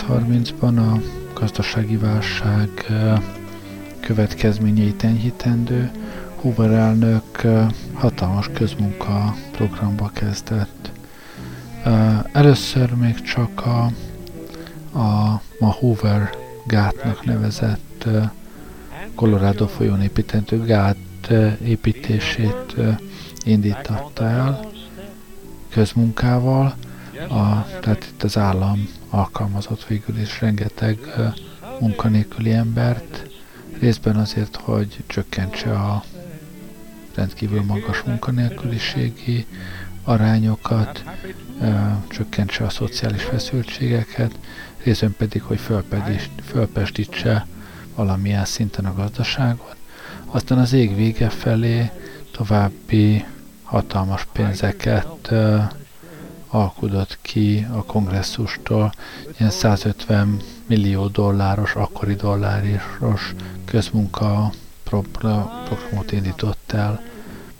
1930-ban 0.07 0.77
a 0.77 1.01
gazdasági 1.33 1.97
válság 1.97 2.69
következményeit 3.99 5.03
enyhítendő 5.03 5.91
Hoover 6.35 6.71
elnök 6.71 7.41
hatalmas 7.93 8.49
közmunka 8.53 9.35
programba 9.51 10.09
kezdett. 10.13 10.91
Először 12.31 12.93
még 12.93 13.21
csak 13.21 13.65
a, 13.65 13.83
a 14.99 15.41
ma 15.59 15.71
Hoover 15.71 16.29
gátnak 16.67 17.25
nevezett 17.25 18.07
Colorado 19.15 19.67
folyón 19.67 20.01
építendő 20.01 20.63
gát 20.65 20.97
építését 21.63 22.75
indította 23.43 24.25
el 24.29 24.59
közmunkával, 25.69 26.75
a, 27.30 27.65
tehát 27.82 28.06
itt 28.13 28.23
az 28.23 28.38
állam 28.38 28.89
alkalmazott 29.10 29.86
végül 29.86 30.19
is 30.19 30.41
rengeteg 30.41 30.99
munkanélküli 31.80 32.51
embert, 32.51 33.30
részben 33.80 34.15
azért, 34.15 34.56
hogy 34.56 35.04
csökkentse 35.08 35.71
a 35.71 36.04
rendkívül 37.15 37.63
magas 37.63 38.01
munkanélküliségi 38.01 39.45
arányokat, 40.04 41.04
csökkentse 42.08 42.63
a 42.63 42.69
szociális 42.69 43.23
feszültségeket, 43.23 44.32
részben 44.84 45.15
pedig, 45.17 45.41
hogy 45.41 45.60
fölpestítse 46.43 47.45
valamilyen 47.95 48.45
szinten 48.45 48.86
a 48.86 48.93
gazdaságot. 48.93 49.75
Aztán 50.25 50.58
az 50.58 50.73
ég 50.73 50.95
vége 50.95 51.30
felé 51.30 51.91
további 52.32 53.25
hatalmas 53.63 54.28
pénzeket 54.32 55.34
alkudott 56.55 57.17
ki 57.21 57.67
a 57.71 57.83
kongresszustól 57.83 58.91
ilyen 59.37 59.51
150 59.51 60.39
millió 60.65 61.07
dolláros, 61.07 61.75
akkori 61.75 62.13
dolláros 62.13 63.33
közmunka 63.65 64.51
programot 64.83 66.11
indított 66.11 66.71
el, 66.71 67.01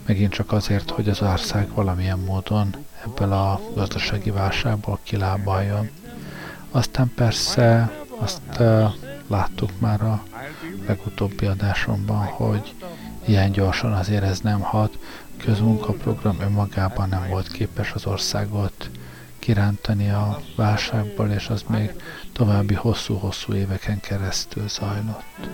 megint 0.06 0.32
csak 0.32 0.52
azért, 0.52 0.90
hogy 0.90 1.08
az 1.08 1.22
ország 1.22 1.68
valamilyen 1.74 2.18
módon 2.18 2.74
ebből 3.04 3.32
a 3.32 3.60
gazdasági 3.74 4.30
válságból 4.30 4.98
kilábaljon. 5.02 5.90
Aztán 6.70 7.12
persze 7.14 7.90
azt 8.18 8.62
láttuk 9.26 9.70
már 9.78 10.02
a 10.02 10.22
legutóbbi 10.86 11.46
adásomban, 11.46 12.24
hogy 12.24 12.74
ilyen 13.24 13.50
gyorsan 13.52 13.92
azért 13.92 14.22
ez 14.24 14.40
nem 14.40 14.60
hat. 14.60 14.98
Közmunkaprogram 15.36 16.40
önmagában 16.40 17.08
nem 17.08 17.28
volt 17.28 17.48
képes 17.48 17.92
az 17.92 18.06
országot 18.06 18.90
kirántani 19.38 20.10
a 20.10 20.40
válságból, 20.56 21.30
és 21.30 21.48
az 21.48 21.64
még 21.68 21.92
további 22.32 22.74
hosszú-hosszú 22.74 23.54
éveken 23.54 24.00
keresztül 24.00 24.68
zajlott. 24.68 25.48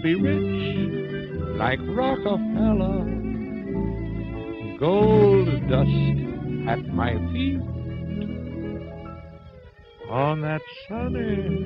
Be 0.00 0.14
rich 0.14 1.58
like 1.58 1.80
Rockefeller. 1.82 3.02
Gold 4.78 5.48
dust 5.68 5.88
at 6.68 6.86
my 6.94 7.14
feet 7.32 7.60
on 10.08 10.42
that 10.42 10.62
sunny, 10.88 11.58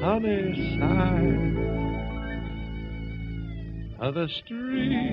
sunny 0.00 0.78
side 0.78 1.52
of 4.00 4.14
the 4.14 4.28
street. 4.44 5.12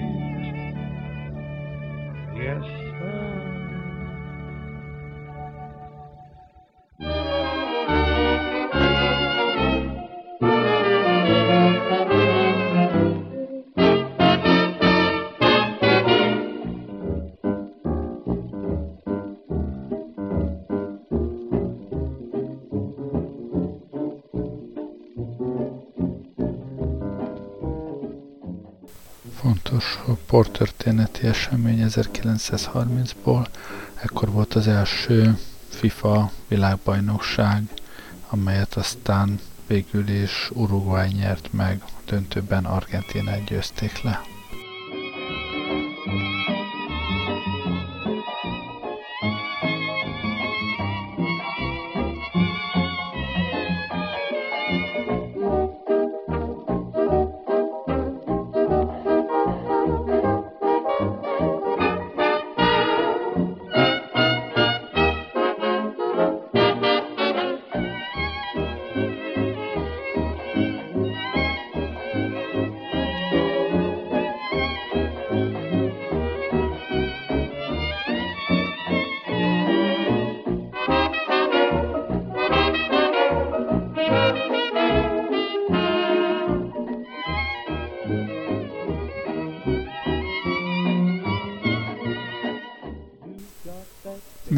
Yes, 2.37 2.88
sporttörténeti 30.39 31.27
esemény 31.27 31.85
1930-ból. 31.87 33.45
Ekkor 33.95 34.31
volt 34.31 34.53
az 34.53 34.67
első 34.67 35.37
FIFA 35.69 36.31
világbajnokság, 36.47 37.63
amelyet 38.29 38.73
aztán 38.73 39.39
végül 39.67 40.07
is 40.07 40.49
Uruguay 40.53 41.07
nyert 41.07 41.53
meg, 41.53 41.83
döntőben 42.05 42.65
Argentinát 42.65 43.43
győzték 43.43 44.01
le. 44.01 44.21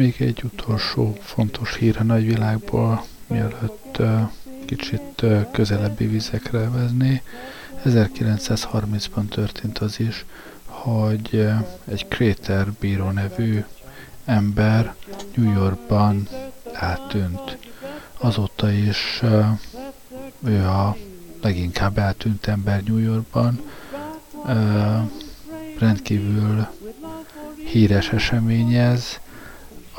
Még 0.02 0.16
egy 0.18 0.42
utolsó 0.44 1.16
fontos 1.20 1.76
hír 1.76 1.96
a 1.98 2.02
nagyvilágból, 2.02 3.04
mielőtt 3.26 4.02
kicsit 4.66 5.24
közelebbi 5.52 6.06
vizekre 6.06 6.70
vezné. 6.70 7.22
1930-ban 7.84 9.28
történt 9.28 9.78
az 9.78 10.00
is, 10.00 10.24
hogy 10.64 11.48
egy 11.84 12.08
Crater 12.08 12.72
bíró 12.80 13.10
nevű 13.10 13.64
ember 14.24 14.94
New 15.34 15.52
Yorkban 15.52 16.28
eltűnt. 16.72 17.58
Azóta 18.18 18.70
is 18.70 19.22
ő 20.44 20.64
a 20.64 20.96
leginkább 21.42 21.98
eltűnt 21.98 22.46
ember 22.46 22.82
New 22.82 22.98
Yorkban. 22.98 23.60
Rendkívül 25.78 26.66
híres 27.64 28.08
esemény 28.08 28.74
ez, 28.74 29.20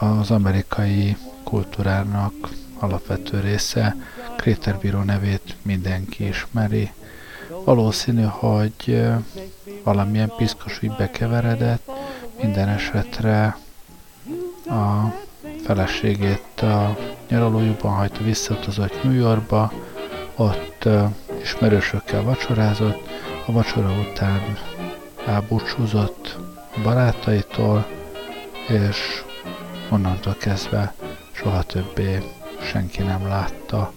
az 0.04 0.32
amerikai 0.32 1.18
kultúrának 1.44 2.34
alapvető 2.80 3.40
része. 3.40 3.96
Kréterbíró 4.38 5.02
nevét 5.02 5.56
mindenki 5.62 6.28
ismeri. 6.28 6.92
Valószínű, 7.66 8.24
hogy 8.24 9.04
valamilyen 9.84 10.34
piszkos 10.38 10.80
ügybe 10.82 11.10
keveredett, 11.10 11.92
minden 12.42 12.68
esetre 12.68 13.58
a 14.66 15.14
feleségét 15.64 16.62
a 16.62 16.98
nyaralójúban 17.30 17.94
hagyta, 17.94 18.24
visszatazott 18.24 19.04
New 19.04 19.14
Yorkba, 19.14 19.72
ott 20.36 20.88
ismerősökkel 21.42 22.24
vacsorázott, 22.24 23.10
a 23.46 23.52
vacsora 23.52 23.92
után 23.92 24.58
elbúcsúzott 25.26 26.38
barátaitól, 26.84 27.86
és 28.68 29.24
onnantól 29.94 30.36
kezdve 30.40 30.94
soha 31.32 31.64
többé 31.64 32.24
senki 32.62 33.02
nem 33.02 33.28
látta. 33.28 33.94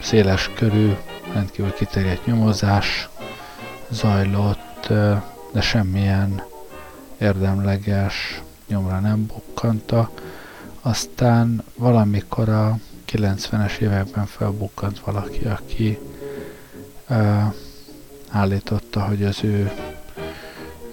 Széles 0.00 0.50
körű, 0.54 0.92
rendkívül 1.32 1.72
kiterjedt 1.72 2.26
nyomozás 2.26 3.08
zajlott, 3.88 4.86
de 5.52 5.60
semmilyen 5.60 6.42
érdemleges 7.18 8.42
nyomra 8.66 8.98
nem 8.98 9.26
bukkanta. 9.26 10.10
Aztán 10.82 11.62
valamikor 11.76 12.48
a 12.48 12.78
90-es 13.12 13.78
években 13.78 14.26
felbukkant 14.26 14.98
valaki, 15.00 15.44
aki 15.44 15.98
állította, 18.30 19.00
hogy 19.00 19.24
az 19.24 19.38
ő, 19.44 19.72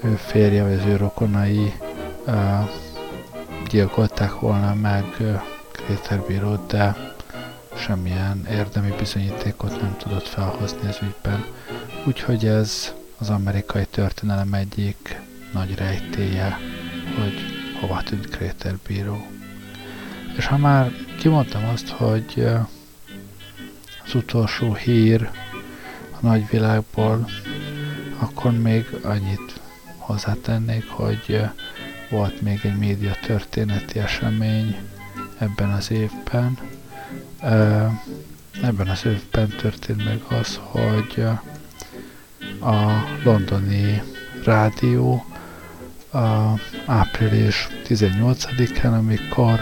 ő 0.04 0.16
férje 0.16 0.64
vagy 0.64 0.74
az 0.74 0.86
ő 0.86 0.96
rokonai 0.96 1.74
gyilkolták 3.68 4.40
volna 4.40 4.74
meg 4.74 5.04
Kréterbírót, 5.72 6.68
de 6.68 7.14
semmilyen 7.76 8.46
érdemi 8.50 8.94
bizonyítékot 8.98 9.82
nem 9.82 9.96
tudott 9.98 10.28
felhozni 10.28 10.88
az 10.88 10.98
ügyben. 11.02 11.46
Úgyhogy 12.06 12.46
ez 12.46 12.94
az 13.18 13.30
amerikai 13.30 13.86
történelem 13.86 14.54
egyik 14.54 15.20
nagy 15.54 15.76
rejtéje, 15.76 16.58
hogy 17.20 17.34
hova 17.80 18.04
tűnt 18.04 18.30
Kréterbíró. 18.30 19.28
És 20.38 20.46
ha 20.46 20.58
már 20.58 20.92
kimondtam 21.20 21.66
azt, 21.66 21.90
hogy 21.90 22.48
az 24.06 24.16
utolsó 24.16 24.74
hír 24.74 25.30
a 26.12 26.18
nagyvilágból, 26.20 27.30
akkor 28.18 28.52
még 28.52 28.86
annyit 29.04 29.60
hozzátennék, 29.98 30.90
hogy 30.90 31.42
volt 32.16 32.42
még 32.42 32.60
egy 32.64 32.78
média 32.78 33.16
történeti 33.26 34.00
esemény 34.00 34.76
ebben 35.38 35.70
az 35.70 35.92
évben. 35.92 36.58
Ebben 38.62 38.88
az 38.88 39.06
évben 39.06 39.50
történt 39.50 40.06
meg 40.06 40.22
az, 40.40 40.60
hogy 40.64 41.24
a 42.62 42.92
londoni 43.24 44.02
rádió 44.44 45.26
a 46.14 46.60
április 46.86 47.68
18-án, 47.88 48.98
amikor 48.98 49.60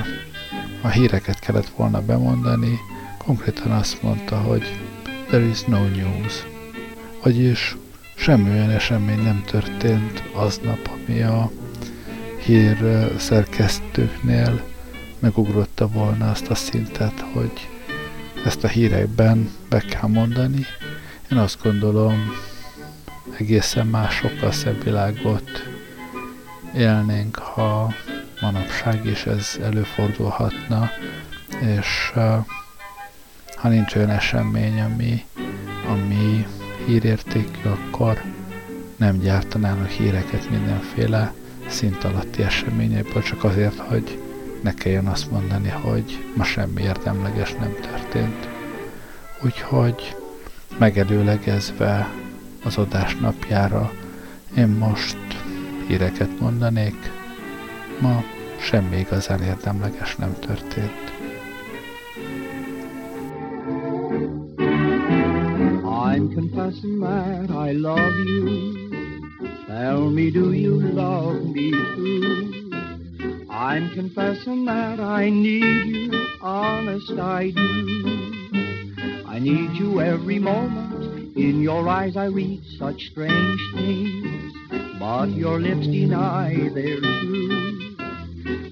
a 0.81 0.87
híreket 0.87 1.39
kellett 1.39 1.69
volna 1.69 2.01
bemondani, 2.01 2.79
konkrétan 3.17 3.71
azt 3.71 4.01
mondta, 4.01 4.37
hogy 4.37 4.79
there 5.27 5.45
is 5.45 5.61
no 5.61 5.87
news. 5.87 6.45
Vagyis 7.23 7.75
semmi 8.15 8.49
olyan 8.49 8.69
esemény 8.69 9.23
nem 9.23 9.43
történt 9.45 10.23
aznap, 10.33 10.89
ami 10.93 11.21
a 11.21 11.51
hír 12.45 13.07
szerkesztőknél 13.17 14.63
megugrotta 15.19 15.87
volna 15.87 16.29
azt 16.29 16.47
a 16.49 16.55
szintet, 16.55 17.19
hogy 17.33 17.69
ezt 18.45 18.63
a 18.63 18.67
hírekben 18.67 19.51
be 19.69 19.79
kell 19.79 20.09
mondani. 20.09 20.65
Én 21.31 21.37
azt 21.37 21.63
gondolom, 21.63 22.31
egészen 23.37 23.87
más, 23.87 24.15
sokkal 24.15 24.51
szebb 24.51 24.83
világot 24.83 25.49
élnénk, 26.75 27.35
ha 27.35 27.93
manapság 28.41 29.05
is 29.05 29.25
ez 29.25 29.59
előfordulhatna, 29.61 30.89
és 31.77 32.11
ha 33.55 33.69
nincs 33.69 33.95
olyan 33.95 34.09
esemény, 34.09 34.81
ami, 34.81 35.25
ami 35.87 36.47
hírértékű, 36.85 37.69
akkor 37.69 38.21
nem 38.95 39.19
gyártanának 39.19 39.89
híreket 39.89 40.49
mindenféle 40.49 41.33
szint 41.73 42.03
alatti 42.03 42.41
eseményekből, 42.41 43.21
csak 43.21 43.43
azért, 43.43 43.77
hogy 43.77 44.19
ne 44.61 44.73
kelljen 44.73 45.07
azt 45.07 45.31
mondani, 45.31 45.69
hogy 45.69 46.23
ma 46.35 46.43
semmi 46.43 46.81
érdemleges 46.81 47.53
nem 47.53 47.75
történt. 47.81 48.49
Úgyhogy 49.43 50.15
megelőlegezve 50.77 52.09
az 52.63 52.77
adás 52.77 53.15
napjára 53.15 53.91
én 54.57 54.67
most 54.67 55.17
híreket 55.87 56.39
mondanék, 56.39 57.11
ma 57.99 58.23
semmi 58.59 58.97
igazán 58.97 59.41
érdemleges 59.41 60.15
nem 60.15 60.35
történt. 60.39 61.11
I'm 65.85 66.33
confessing 66.35 66.99
that 66.99 67.49
I 67.49 67.71
love 67.71 68.17
you. 68.25 68.82
Tell 69.75 70.07
me, 70.11 70.29
do 70.29 70.53
you 70.53 70.79
love 70.79 71.45
me 71.45 71.71
too? 71.71 72.69
I'm 73.49 73.89
confessing 73.95 74.65
that 74.65 74.99
I 74.99 75.31
need 75.31 75.87
you, 75.87 76.27
honest 76.41 77.11
I 77.13 77.49
do. 77.49 78.51
I 79.25 79.39
need 79.39 79.71
you 79.71 79.99
every 79.99 80.37
moment. 80.37 81.35
In 81.35 81.63
your 81.63 81.89
eyes 81.89 82.15
I 82.15 82.25
read 82.25 82.61
such 82.77 83.01
strange 83.09 83.59
things, 83.73 84.53
but 84.99 85.29
your 85.31 85.59
lips 85.59 85.87
deny 85.87 86.53
their 86.75 86.99
truth. 86.99 87.97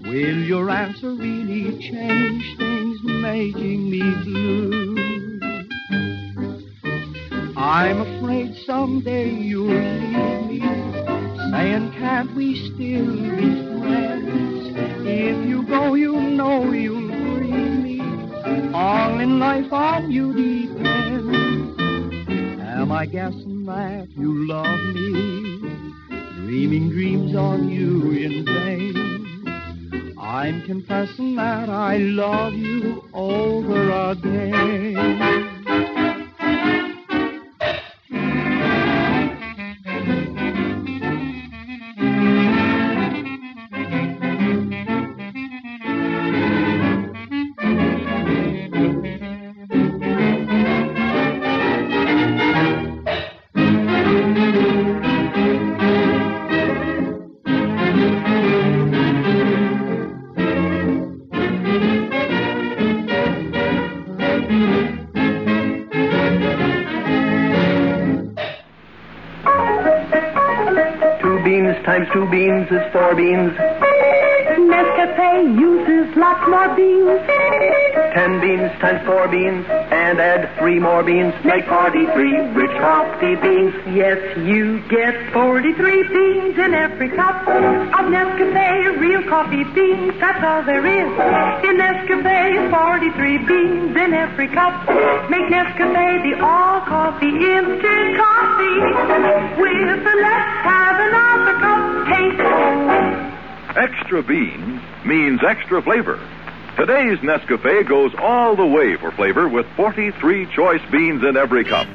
Will 0.04 0.44
your 0.44 0.70
answer 0.70 1.16
really 1.16 1.80
change 1.80 2.58
things, 2.60 3.00
making 3.04 3.90
me 3.90 4.02
blue? 4.24 5.02
I'm 7.58 8.02
afraid 8.02 8.56
someday 8.66 9.30
you'll 9.30 9.68
leave 9.68 10.48
me, 10.48 10.51
saying, 11.62 11.91
can't 11.91 12.34
we 12.36 12.56
still 12.56 13.15
be 13.15 13.80
friends? 13.80 14.74
If 15.06 15.47
you 15.47 15.63
go, 15.67 15.93
you 15.93 16.13
know 16.13 16.71
you'll 16.71 17.08
grieve 17.08 17.84
me. 17.84 18.02
All 18.74 19.19
in 19.19 19.39
life 19.39 19.71
on 19.71 20.10
you 20.12 20.34
depends. 20.34 21.80
Am 22.62 22.91
I 22.91 23.06
guessing 23.06 23.65
that 23.65 24.08
you 24.15 24.47
love 24.47 24.80
me? 24.95 25.60
Dreaming 26.39 26.89
dreams 26.89 27.36
on 27.36 27.69
you 27.69 28.12
in 28.12 28.43
vain. 28.43 30.17
I'm 30.17 30.63
confessing 30.63 31.36
that 31.36 31.69
I 31.69 31.97
love 31.97 32.54
you 32.54 33.04
over 33.13 34.12
again. 34.12 35.51
Beans 71.62 71.86
times 71.86 72.08
two 72.12 72.28
beans 72.32 72.67
is 72.71 72.82
four 72.91 73.13
beans. 73.13 73.54
Nescafe 74.71 75.60
uses 75.60 76.15
lots 76.17 76.47
more 76.50 76.74
beans. 76.76 77.21
Ten 78.15 78.41
beans 78.41 78.71
times 78.82 79.06
four 79.06 79.28
beans, 79.28 79.65
and 80.02 80.20
add 80.20 80.58
three 80.58 80.80
more 80.80 81.04
beans, 81.04 81.34
make 81.46 81.66
forty-three 81.70 82.34
rich 82.58 82.76
coffee 82.82 83.36
beans. 83.38 83.74
Yes, 83.94 84.18
you 84.38 84.82
get 84.90 85.14
43 85.32 86.08
beans 86.10 86.58
in 86.58 86.74
every 86.74 87.10
cup 87.10 87.46
of 87.48 88.06
Nescafe 88.10 88.98
real 89.00 89.24
coffee 89.30 89.64
beans. 89.64 90.18
That's 90.20 90.44
all 90.44 90.64
there 90.64 90.82
is. 90.82 91.10
In 91.70 91.78
Nescafe, 91.78 92.70
43 92.72 93.38
beans 93.46 93.96
in 93.96 94.14
every 94.14 94.48
cup. 94.50 94.90
Make 95.30 95.48
Nescafe 95.54 96.10
the 96.26 96.42
all 96.42 96.82
coffee 96.82 97.38
instant 97.54 98.18
coffee. 98.18 98.78
With 99.62 100.04
the 100.04 100.16
let's 100.18 100.52
have 100.66 100.98
another 100.98 101.56
cup 101.62 101.82
taste. 102.10 103.78
Extra 103.78 104.24
beans 104.24 104.82
means 105.06 105.42
extra 105.48 105.82
flavor. 105.82 106.20
Today's 106.77 107.19
Nescafe 107.19 107.88
goes 107.88 108.13
all 108.17 108.55
the 108.55 108.65
way 108.65 108.95
for 108.95 109.12
flavor 109.12 109.47
with 109.47 109.65
43 109.75 110.45
choice 110.47 110.81
beans 110.89 111.23
in 111.23 111.36
every 111.36 111.65
cup. 111.65 111.86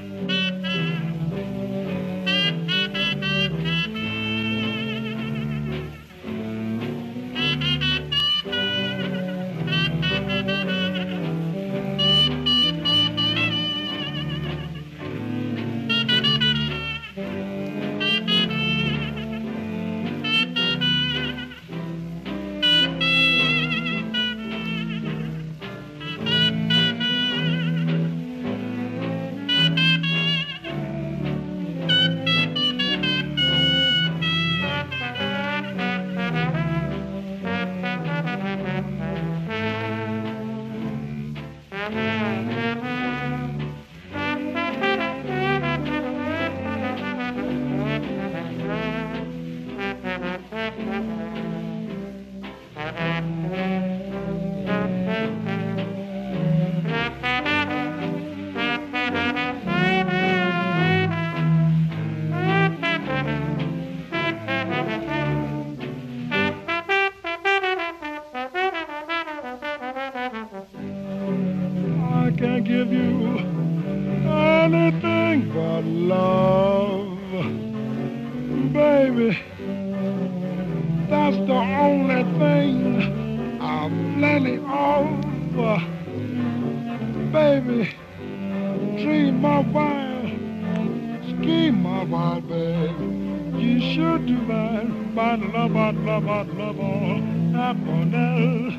Love 96.25 96.81
all 96.81 97.21
happiness 97.53 98.75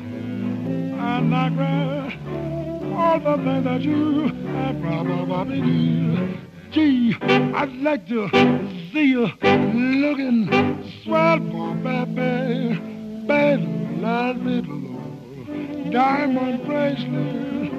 and 1.00 1.56
grant 1.56 2.14
all 2.96 3.20
the 3.20 3.36
things 3.44 3.64
that 3.64 3.80
you 3.82 4.28
have 4.28 4.80
probably 4.80 5.60
do. 5.60 6.28
Gee, 6.72 7.16
I'd 7.22 7.72
like 7.76 8.08
to 8.08 8.28
see 8.92 9.04
you 9.04 9.30
looking 9.42 10.48
swell, 11.04 11.38
boy, 11.38 11.74
baby, 11.74 12.78
baby, 13.26 13.66
me 13.66 14.60
low. 14.62 15.90
Diamond 15.90 16.64
bracelet, 16.66 17.72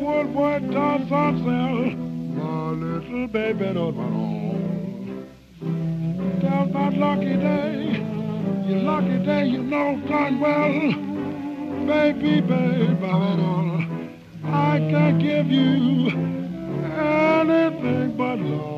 wood, 0.00 0.72
toss 0.72 1.10
on 1.12 1.38
sale, 1.44 1.96
my 2.44 2.70
little 2.70 3.26
baby, 3.28 3.72
don't 3.72 3.96
run 3.96 4.12
on. 4.12 4.44
Tell 6.40 6.66
that 6.66 6.94
lucky 6.98 7.36
day, 7.36 8.13
your 8.66 8.80
lucky 8.80 9.18
day, 9.24 9.46
you 9.46 9.62
know 9.62 10.00
darn 10.08 10.40
well, 10.40 10.72
baby, 11.86 12.40
baby, 12.40 13.04
I 14.44 14.78
can't 14.90 15.18
give 15.20 15.50
you 15.50 16.08
anything 16.96 18.16
but 18.16 18.38
love. 18.38 18.73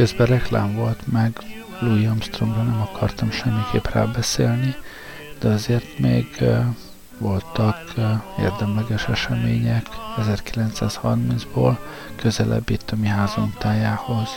Közben 0.00 0.26
reklám 0.26 0.74
volt, 0.74 1.06
meg 1.12 1.38
Louis 1.80 2.06
Armstrongra 2.06 2.62
nem 2.62 2.80
akartam 2.80 3.30
semmiképp 3.30 3.86
rábeszélni, 3.86 4.74
de 5.38 5.48
azért 5.48 5.98
még 5.98 6.26
uh, 6.40 6.64
voltak 7.18 7.92
uh, 7.96 8.10
érdemleges 8.38 9.08
események 9.08 9.86
1930-ból 10.20 11.78
közelebb 12.16 12.70
itt 12.70 12.90
a 12.90 12.96
mi 12.96 13.06
házunk 13.06 13.58
tájához. 13.58 14.28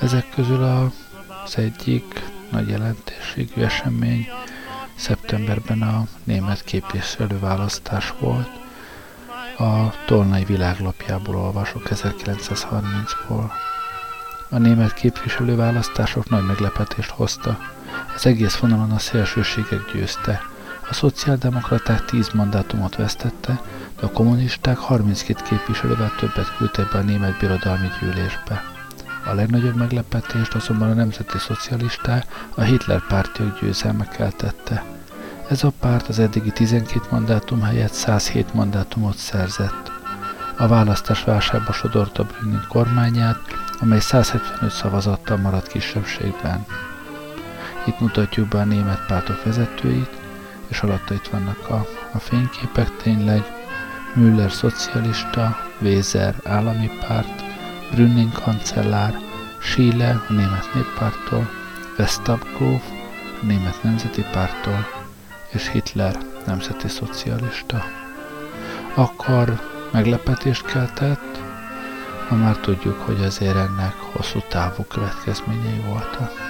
Ezek 0.00 0.28
közül 0.34 0.62
az 1.44 1.56
egyik 1.56 2.22
nagy 2.50 2.68
jelentőségű 2.68 3.62
esemény 3.62 4.26
szeptemberben 4.94 5.82
a 5.82 6.06
német 6.24 6.64
képviselőválasztás 6.64 8.14
volt. 8.20 8.50
A 9.58 10.04
Tolnai 10.06 10.44
világlapjából 10.44 11.36
olvasok 11.36 11.88
1930-ból. 11.90 13.50
A 14.50 14.58
német 14.58 14.94
képviselőválasztások 14.94 16.28
nagy 16.28 16.44
meglepetést 16.46 17.10
hozta. 17.10 17.58
Az 18.14 18.26
egész 18.26 18.56
vonalon 18.56 18.90
a 18.90 18.98
szélsőségek 18.98 19.92
győzte. 19.92 20.42
A 20.90 20.94
szociáldemokraták 20.94 22.04
10 22.04 22.28
mandátumot 22.28 22.96
vesztette, 22.96 23.60
de 24.00 24.06
a 24.06 24.10
kommunisták 24.10 24.76
32 24.76 25.42
képviselővel 25.48 26.12
többet 26.18 26.56
küldtek 26.56 26.88
be 26.92 26.98
a 26.98 27.02
német 27.02 27.38
birodalmi 27.38 27.88
gyűlésbe. 28.00 28.62
A 29.24 29.34
legnagyobb 29.34 29.76
meglepetést 29.76 30.54
azonban 30.54 30.90
a 30.90 30.94
nemzeti 30.94 31.38
szocialisták, 31.38 32.48
a 32.54 32.60
Hitler 32.60 33.06
pártiak 33.08 33.60
győzelme 33.60 34.04
keltette. 34.04 34.84
Ez 35.48 35.64
a 35.64 35.72
párt 35.80 36.08
az 36.08 36.18
eddigi 36.18 36.50
12 36.50 37.00
mandátum 37.10 37.62
helyett 37.62 37.92
107 37.92 38.54
mandátumot 38.54 39.16
szerzett. 39.16 39.90
A 40.56 40.66
választás 40.66 41.24
válságba 41.24 41.72
sodorta 41.72 42.24
Brüning 42.24 42.66
kormányát, 42.66 43.40
amely 43.80 44.00
175 44.00 44.70
szavazattal 44.70 45.36
maradt 45.36 45.66
kisebbségben. 45.66 46.66
Itt 47.86 48.00
mutatjuk 48.00 48.48
be 48.48 48.58
a 48.58 48.64
német 48.64 49.06
pártok 49.06 49.44
vezetőit, 49.44 50.10
és 50.68 50.80
alatta 50.80 51.14
itt 51.14 51.26
vannak 51.26 51.70
a, 51.70 51.86
a 52.12 52.18
fényképek 52.18 52.96
tényleg. 52.96 53.42
Müller 54.14 54.52
szocialista, 54.52 55.56
Weser 55.80 56.34
állami 56.44 56.90
párt, 57.00 57.42
Brünning 57.90 58.32
kancellár, 58.32 59.14
Schiele 59.60 60.22
a 60.28 60.32
német 60.32 60.74
néppártól, 60.74 61.48
Westabgróf 61.98 62.82
a 63.42 63.46
német 63.46 63.82
nemzeti 63.82 64.24
pártól, 64.32 64.86
és 65.48 65.70
Hitler 65.70 66.16
nemzeti 66.46 66.88
szocialista. 66.88 67.84
Akkor 68.94 69.60
meglepetést 69.92 70.64
keltett, 70.64 71.37
ma 72.30 72.36
már 72.36 72.56
tudjuk, 72.56 73.00
hogy 73.00 73.24
azért 73.24 73.56
ennek 73.56 73.94
hosszú 74.12 74.38
távú 74.48 74.84
következményei 74.84 75.80
voltak. 75.86 76.47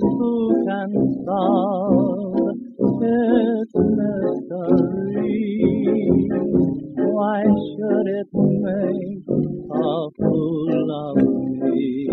Who 0.00 0.64
can 0.66 0.90
solve 1.24 2.56
its 3.02 3.74
mystery? 3.74 5.16
Why 6.96 7.42
should 7.42 8.06
it 8.20 8.28
make 8.32 9.26
a 9.70 10.10
fool 10.16 10.88
of 11.10 11.16
me? 11.62 12.08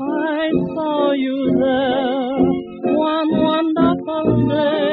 I 0.00 0.50
saw 0.74 1.12
you 1.12 1.38
there 1.58 2.60
one 2.96 3.30
wonderful 3.42 4.48
day. 4.48 4.89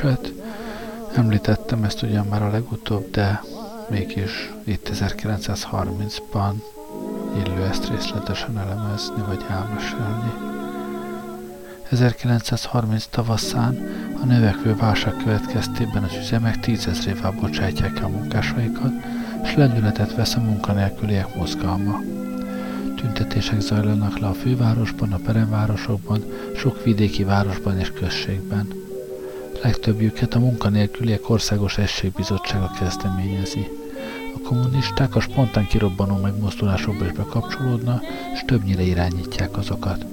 Keveset. 0.00 0.32
Említettem 1.14 1.84
ezt 1.84 2.02
ugyan 2.02 2.26
már 2.26 2.42
a 2.42 2.50
legutóbb, 2.50 3.10
de 3.10 3.42
mégis 3.88 4.52
itt 4.64 4.90
1930-ban 4.92 6.52
illő 7.44 7.64
ezt 7.64 7.88
részletesen 7.88 8.58
elemezni 8.58 9.22
vagy 9.26 9.44
elmesélni. 9.50 10.32
1930 11.90 13.06
tavaszán 13.06 13.78
a 14.22 14.24
növekvő 14.24 14.76
válság 14.76 15.16
következtében 15.24 16.02
az 16.02 16.16
üzemek 16.20 16.60
tízezrével 16.60 17.34
bocsátják 17.40 17.98
el 17.98 18.08
munkásaikat, 18.08 18.92
és 19.42 19.54
lendületet 19.54 20.14
vesz 20.14 20.34
a 20.34 20.40
munkanélküliek 20.40 21.34
mozgalma. 21.34 22.00
Tüntetések 22.96 23.60
zajlanak 23.60 24.18
le 24.18 24.26
a 24.26 24.32
fővárosban, 24.32 25.12
a 25.12 25.18
peremvárosokban, 25.24 26.24
sok 26.56 26.84
vidéki 26.84 27.24
városban 27.24 27.78
és 27.78 27.92
községben. 27.92 28.81
Legtöbbjüket 29.62 30.34
a 30.34 30.38
munkanélküliek 30.38 31.30
országos 31.30 31.78
egységbizottsága 31.78 32.70
kezdeményezi. 32.78 33.68
A 34.34 34.48
kommunisták 34.48 35.16
a 35.16 35.20
spontán 35.20 35.66
kirobbanó 35.66 36.16
megmozdulásokba 36.16 37.04
is 37.04 37.12
bekapcsolódna, 37.12 38.00
és 38.34 38.42
többnyire 38.46 38.82
irányítják 38.82 39.56
azokat. 39.56 40.04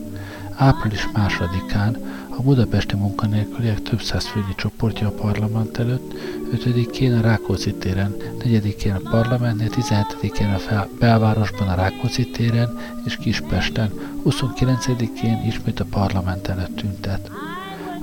Április 0.55 1.07
másodikán 1.13 1.97
a 2.37 2.41
budapesti 2.41 2.95
munkanélküliek 2.95 3.81
több 3.81 4.01
száz 4.01 4.25
főnyi 4.25 4.55
csoportja 4.55 5.07
a 5.07 5.11
parlament 5.11 5.77
előtt, 5.77 6.13
5-én 6.53 7.13
a 7.13 7.21
Rákóczi 7.21 7.73
téren, 7.73 8.15
4-én 8.39 8.93
a 8.93 9.09
parlamentnél, 9.09 9.69
17-én 9.71 10.49
a 10.49 10.57
fel- 10.57 10.89
belvárosban 10.99 11.67
a 11.67 11.75
Rákóczi 11.75 12.29
téren 12.29 12.77
és 13.05 13.15
Kispesten, 13.15 13.91
29-én 14.25 15.43
ismét 15.47 15.79
a 15.79 15.85
parlament 15.89 16.47
előtt 16.47 16.75
tüntet. 16.75 17.29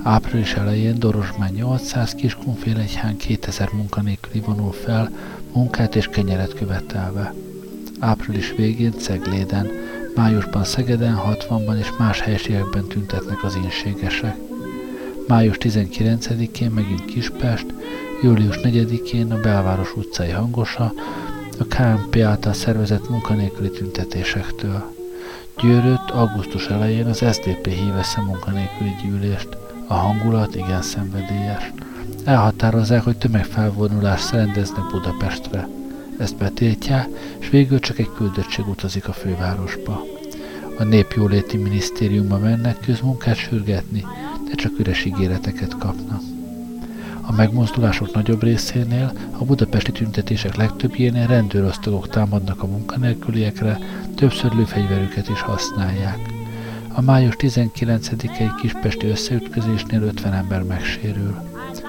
Április 0.03 0.53
elején 0.53 0.99
Dorosmán 0.99 1.51
800, 1.53 2.15
Kiskunfélegyhán 2.15 3.17
2000 3.17 3.69
munkanélküli 3.73 4.39
vonul 4.39 4.71
fel, 4.71 5.11
munkát 5.53 5.95
és 5.95 6.07
kenyeret 6.07 6.53
követelve. 6.53 7.33
Április 7.99 8.53
végén 8.57 8.91
Cegléden, 8.91 9.67
májusban 10.15 10.63
Szegeden, 10.63 11.19
60-ban 11.25 11.77
és 11.79 11.91
más 11.97 12.21
helységekben 12.21 12.87
tüntetnek 12.87 13.43
az 13.43 13.55
inségesek. 13.55 14.35
Május 15.27 15.57
19-én 15.59 16.71
megint 16.71 17.05
Kispest, 17.05 17.65
július 18.21 18.55
4-én 18.63 19.31
a 19.31 19.39
Belváros 19.39 19.95
utcai 19.95 20.29
hangosa, 20.29 20.93
a 21.59 21.63
KMP 21.63 22.15
által 22.15 22.53
szervezett 22.53 23.09
munkanélküli 23.09 23.69
tüntetésektől. 23.69 24.95
Győrött 25.61 26.09
augusztus 26.09 26.67
elején 26.67 27.05
az 27.05 27.25
SDP 27.31 27.67
hív 27.67 27.95
össze 27.95 28.21
munkanélküli 28.21 28.95
gyűlést. 29.03 29.57
A 29.87 29.93
hangulat 29.93 30.55
igen 30.55 30.81
szenvedélyes. 30.81 31.71
Elhatározzák, 32.23 33.03
hogy 33.03 33.17
tömegfelvonulást 33.17 34.31
rendeznek 34.31 34.85
Budapestre. 34.91 35.67
Ezt 36.17 36.37
betiltják, 36.37 37.07
és 37.39 37.49
végül 37.49 37.79
csak 37.79 37.99
egy 37.99 38.09
küldöttség 38.15 38.67
utazik 38.67 39.07
a 39.07 39.13
fővárosba. 39.13 40.03
A 40.79 40.83
Népjóléti 40.83 41.57
Minisztériumba 41.57 42.37
mennek 42.37 42.79
közmunkát 42.79 43.35
sürgetni, 43.35 44.05
de 44.49 44.55
csak 44.55 44.79
üres 44.79 45.05
ígéreteket 45.05 45.77
kapnak. 45.77 46.21
A 47.21 47.35
megmozdulások 47.35 48.13
nagyobb 48.13 48.43
részénél, 48.43 49.13
a 49.39 49.45
budapesti 49.45 49.91
tüntetések 49.91 50.55
legtöbbjénél 50.55 51.27
rendőrosztagok 51.27 52.09
támadnak 52.09 52.63
a 52.63 52.67
munkanélküliekre, 52.67 53.79
többször 54.15 54.51
lőfegyverüket 54.53 55.29
is 55.29 55.41
használják. 55.41 56.36
A 56.97 57.01
május 57.01 57.35
19-i 57.37 58.49
kispesti 58.61 59.07
összeütközésnél 59.07 60.01
50 60.01 60.33
ember 60.33 60.63
megsérül. 60.63 61.35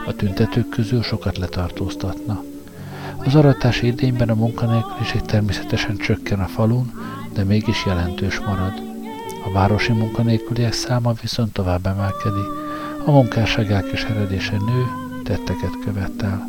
A 0.07 0.13
tüntetők 0.13 0.69
közül 0.69 1.03
sokat 1.03 1.39
letartóztatna. 1.39 2.43
Az 3.25 3.35
aratási 3.35 3.87
idényben 3.87 4.29
a 4.29 4.35
munkanélküliség 4.35 5.21
természetesen 5.21 5.97
csökken 5.97 6.41
a 6.41 6.47
falun, 6.47 6.93
de 7.33 7.45
mégis 7.45 7.87
jelentős 7.87 8.39
marad. 8.39 8.73
A 9.45 9.53
városi 9.53 9.93
munkanélküliek 9.93 10.73
száma 10.73 11.13
viszont 11.21 11.53
tovább 11.53 11.87
emelkedik. 11.87 12.49
A 13.07 13.11
munkásság 13.11 13.71
elkeseredése 13.71 14.57
nő, 14.57 14.85
tetteket 15.25 15.79
követel. 15.85 16.49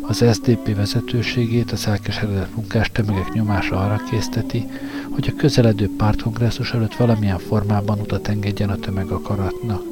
Az 0.00 0.24
SDP 0.32 0.76
vezetőségét 0.76 1.72
az 1.72 1.86
elkeseredett 1.86 2.54
munkás 2.54 2.90
tömegek 2.90 3.32
nyomása 3.32 3.76
arra 3.76 4.00
készteti, 4.10 4.66
hogy 5.10 5.32
a 5.32 5.36
közeledő 5.36 5.90
pártkongresszus 5.96 6.72
előtt 6.72 6.94
valamilyen 6.94 7.38
formában 7.38 8.00
utat 8.00 8.28
engedjen 8.28 8.70
a 8.70 8.76
tömeg 8.76 9.10
akaratnak. 9.10 9.82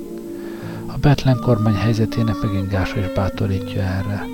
A 0.87 0.99
Betlen 1.01 1.39
kormány 1.41 1.75
helyzetének 1.75 2.41
megingása 2.43 2.99
is 2.99 3.13
bátorítja 3.15 3.83
erre. 3.83 4.27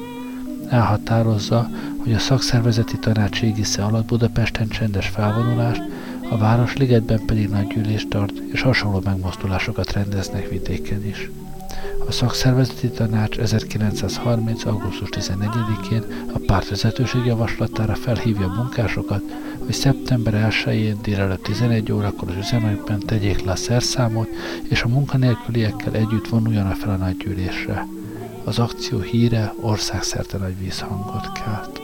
Elhatározza, 0.69 1.69
hogy 1.97 2.13
a 2.13 2.19
szakszervezeti 2.19 2.99
tanács 2.99 3.43
égisze 3.43 3.85
alatt 3.85 4.07
Budapesten 4.07 4.69
csendes 4.69 5.09
felvonulást, 5.09 5.83
a 6.31 6.37
Városligetben 6.37 7.25
pedig 7.27 7.49
nagy 7.49 7.67
gyűlést 7.67 8.09
tart, 8.09 8.33
és 8.53 8.63
hasonló 8.63 9.01
megmozdulásokat 9.05 9.93
rendeznek 9.93 10.49
vidéken 10.49 11.07
is. 11.07 11.31
A 12.09 12.13
szakszervezeti 12.13 12.89
tanács 12.89 13.39
1930. 13.39 14.65
augusztus 14.65 15.09
14-én 15.11 16.05
a 16.33 16.39
pártvezetőség 16.47 17.25
javaslatára 17.25 17.95
felhívja 17.95 18.47
a 18.47 18.55
munkásokat, 18.55 19.23
hogy 19.65 19.75
szeptember 19.75 20.51
1-én 20.51 20.99
délelőtt 21.03 21.43
11 21.43 21.93
órakor 21.93 22.29
az 22.29 22.37
üzemekben 22.37 23.01
tegyék 23.01 23.45
le 23.45 23.53
a 23.53 23.57
szerszámot, 23.57 24.29
és 24.69 24.83
a 24.83 24.89
munkanélküliekkel 24.89 25.95
együtt 25.95 26.29
vonuljanak 26.29 26.77
fel 26.77 26.91
a 26.91 26.97
nagygyűlésre. 26.97 27.87
Az 28.45 28.59
akció 28.59 29.01
híre 29.01 29.55
országszerte 29.61 30.39
nagy 30.39 30.59
vízhangot 30.59 31.33
kelt. 31.33 31.84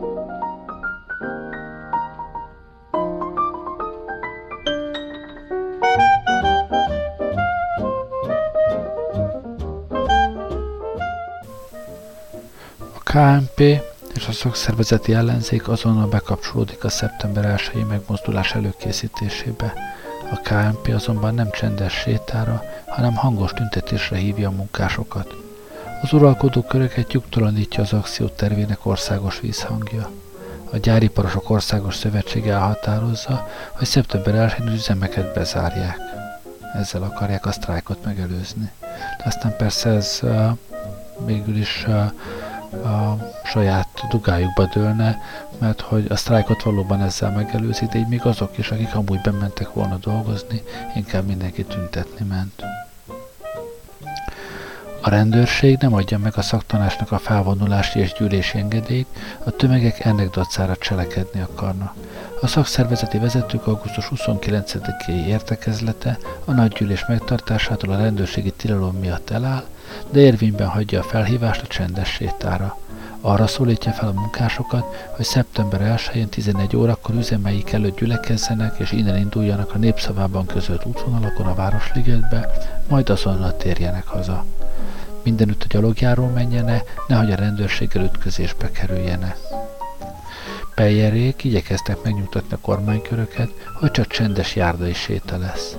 KMP 13.11 13.59
és 14.15 14.27
a 14.27 14.31
szakszervezeti 14.31 15.13
ellenzék 15.13 15.67
azonnal 15.67 16.07
bekapcsolódik 16.07 16.83
a 16.83 16.89
szeptember 16.89 17.45
1 17.45 17.85
megmozdulás 17.87 18.53
előkészítésébe. 18.53 19.73
A 20.31 20.35
KMP 20.35 20.93
azonban 20.93 21.33
nem 21.33 21.49
csendes 21.51 21.93
sétára, 21.93 22.63
hanem 22.87 23.15
hangos 23.15 23.51
tüntetésre 23.51 24.17
hívja 24.17 24.49
a 24.49 24.51
munkásokat. 24.51 25.33
Az 26.01 26.13
uralkodó 26.13 26.61
köröket 26.61 27.11
nyugtalanítja 27.11 27.83
az 27.83 27.93
akció 27.93 28.27
tervének 28.27 28.85
országos 28.85 29.39
vízhangja. 29.39 30.09
A 30.71 30.77
Gyáriparosok 30.77 31.49
Országos 31.49 31.95
Szövetsége 31.95 32.53
elhatározza, 32.53 33.47
hogy 33.71 33.87
szeptember 33.87 34.55
1-én 34.57 34.67
az 34.67 34.73
üzemeket 34.73 35.33
bezárják. 35.33 35.97
Ezzel 36.73 37.03
akarják 37.03 37.45
a 37.45 37.51
sztrájkot 37.51 38.05
megelőzni. 38.05 38.71
De 39.17 39.23
aztán 39.25 39.55
persze 39.57 39.89
ez 39.89 40.19
uh, 40.21 40.57
végül 41.25 41.57
is 41.57 41.85
uh, 41.87 42.11
a 42.71 43.17
saját 43.43 43.87
dugájukba 44.09 44.65
dőlne, 44.73 45.21
mert 45.57 45.81
hogy 45.81 46.05
a 46.09 46.15
sztrájkot 46.15 46.63
valóban 46.63 47.01
ezzel 47.01 47.31
megelőzik, 47.31 47.89
de 47.89 47.97
így 47.99 48.07
még 48.07 48.25
azok 48.25 48.57
is, 48.57 48.71
akik 48.71 48.95
amúgy 48.95 49.21
bementek 49.21 49.73
volna 49.73 49.97
dolgozni, 49.97 50.63
inkább 50.95 51.25
mindenki 51.25 51.63
tüntetni 51.63 52.25
ment. 52.25 52.63
A 55.03 55.09
rendőrség 55.09 55.77
nem 55.77 55.93
adja 55.93 56.17
meg 56.17 56.33
a 56.35 56.41
szaktanásnak 56.41 57.11
a 57.11 57.17
felvonulási 57.17 57.99
és 57.99 58.13
gyűlési 58.13 58.57
engedélyt, 58.57 59.07
a 59.43 59.51
tömegek 59.51 60.05
ennek 60.05 60.29
dacára 60.29 60.75
cselekedni 60.75 61.41
akarnak. 61.41 61.93
A 62.41 62.47
szakszervezeti 62.47 63.17
vezetők 63.17 63.67
augusztus 63.67 64.11
29-i 64.15 65.25
értekezlete 65.25 66.17
a 66.45 66.51
nagygyűlés 66.51 67.05
megtartásától 67.07 67.93
a 67.93 67.97
rendőrségi 67.97 68.51
tilalom 68.51 68.95
miatt 68.95 69.29
eláll, 69.29 69.63
de 70.09 70.19
érvényben 70.19 70.67
hagyja 70.67 70.99
a 70.99 71.03
felhívást 71.03 71.61
a 71.61 71.67
csendes 71.67 72.09
sétára. 72.09 72.77
Arra 73.21 73.47
szólítja 73.47 73.91
fel 73.91 74.07
a 74.07 74.19
munkásokat, 74.19 75.09
hogy 75.15 75.25
szeptember 75.25 75.97
1-én 75.97 76.29
11 76.29 76.75
órakor 76.75 77.15
üzemeik 77.15 77.71
előtt 77.71 77.97
gyülekezzenek 77.97 78.79
és 78.79 78.91
innen 78.91 79.17
induljanak 79.17 79.73
a 79.73 79.77
népszavában 79.77 80.45
közölt 80.45 80.85
útvonalakon 80.85 81.45
a 81.45 81.55
Városligetbe, 81.55 82.51
majd 82.87 83.09
azonnal 83.09 83.57
térjenek 83.57 84.07
haza. 84.07 84.45
Mindenütt 85.23 85.63
a 85.63 85.67
gyalogjáró 85.69 86.27
menjene, 86.33 86.83
nehogy 87.07 87.31
a 87.31 87.35
rendőrséggel 87.35 88.03
ütközésbe 88.03 88.71
kerüljene. 88.71 89.35
Peljerék 90.75 91.43
igyekeztek 91.43 92.03
megnyugtatni 92.03 92.53
a 92.53 92.59
kormányköröket, 92.61 93.49
hogy 93.79 93.91
csak 93.91 94.07
csendes 94.07 94.55
járdai 94.55 94.93
séta 94.93 95.37
lesz. 95.37 95.75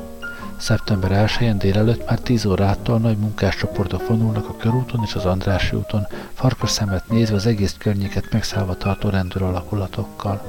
Szeptember 0.63 1.29
1-én 1.29 1.59
délelőtt 1.59 2.09
már 2.09 2.19
10 2.19 2.45
órától 2.45 2.99
nagy 2.99 3.17
munkáscsoportok 3.17 4.09
vonulnak 4.09 4.49
a 4.49 4.57
körúton 4.57 5.03
és 5.05 5.15
az 5.15 5.25
Andrássy 5.25 5.77
úton, 5.77 6.07
farkas 6.35 6.71
szemet 6.71 7.09
nézve 7.09 7.35
az 7.35 7.47
egész 7.47 7.75
környéket 7.79 8.33
megszállva 8.33 8.77
tartó 8.77 9.09
rendőr 9.09 9.43
alakulatokkal. 9.43 10.43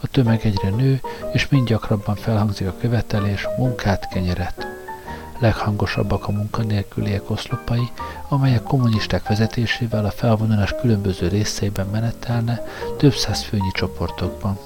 A 0.00 0.06
tömeg 0.06 0.46
egyre 0.46 0.68
nő, 0.68 1.00
és 1.32 1.48
mind 1.48 1.68
gyakrabban 1.68 2.14
felhangzik 2.14 2.68
a 2.68 2.76
követelés, 2.80 3.48
munkát, 3.58 4.08
kenyeret. 4.08 4.66
Leghangosabbak 5.38 6.28
a 6.28 6.32
munkanélküliek 6.32 7.30
oszlopai, 7.30 7.88
amelyek 8.28 8.62
kommunisták 8.62 9.28
vezetésével 9.28 10.04
a 10.04 10.10
felvonulás 10.10 10.74
különböző 10.80 11.28
részeiben 11.28 11.86
menetelne 11.86 12.66
több 12.96 13.14
száz 13.14 13.42
főnyi 13.42 13.70
csoportokban. 13.72 14.58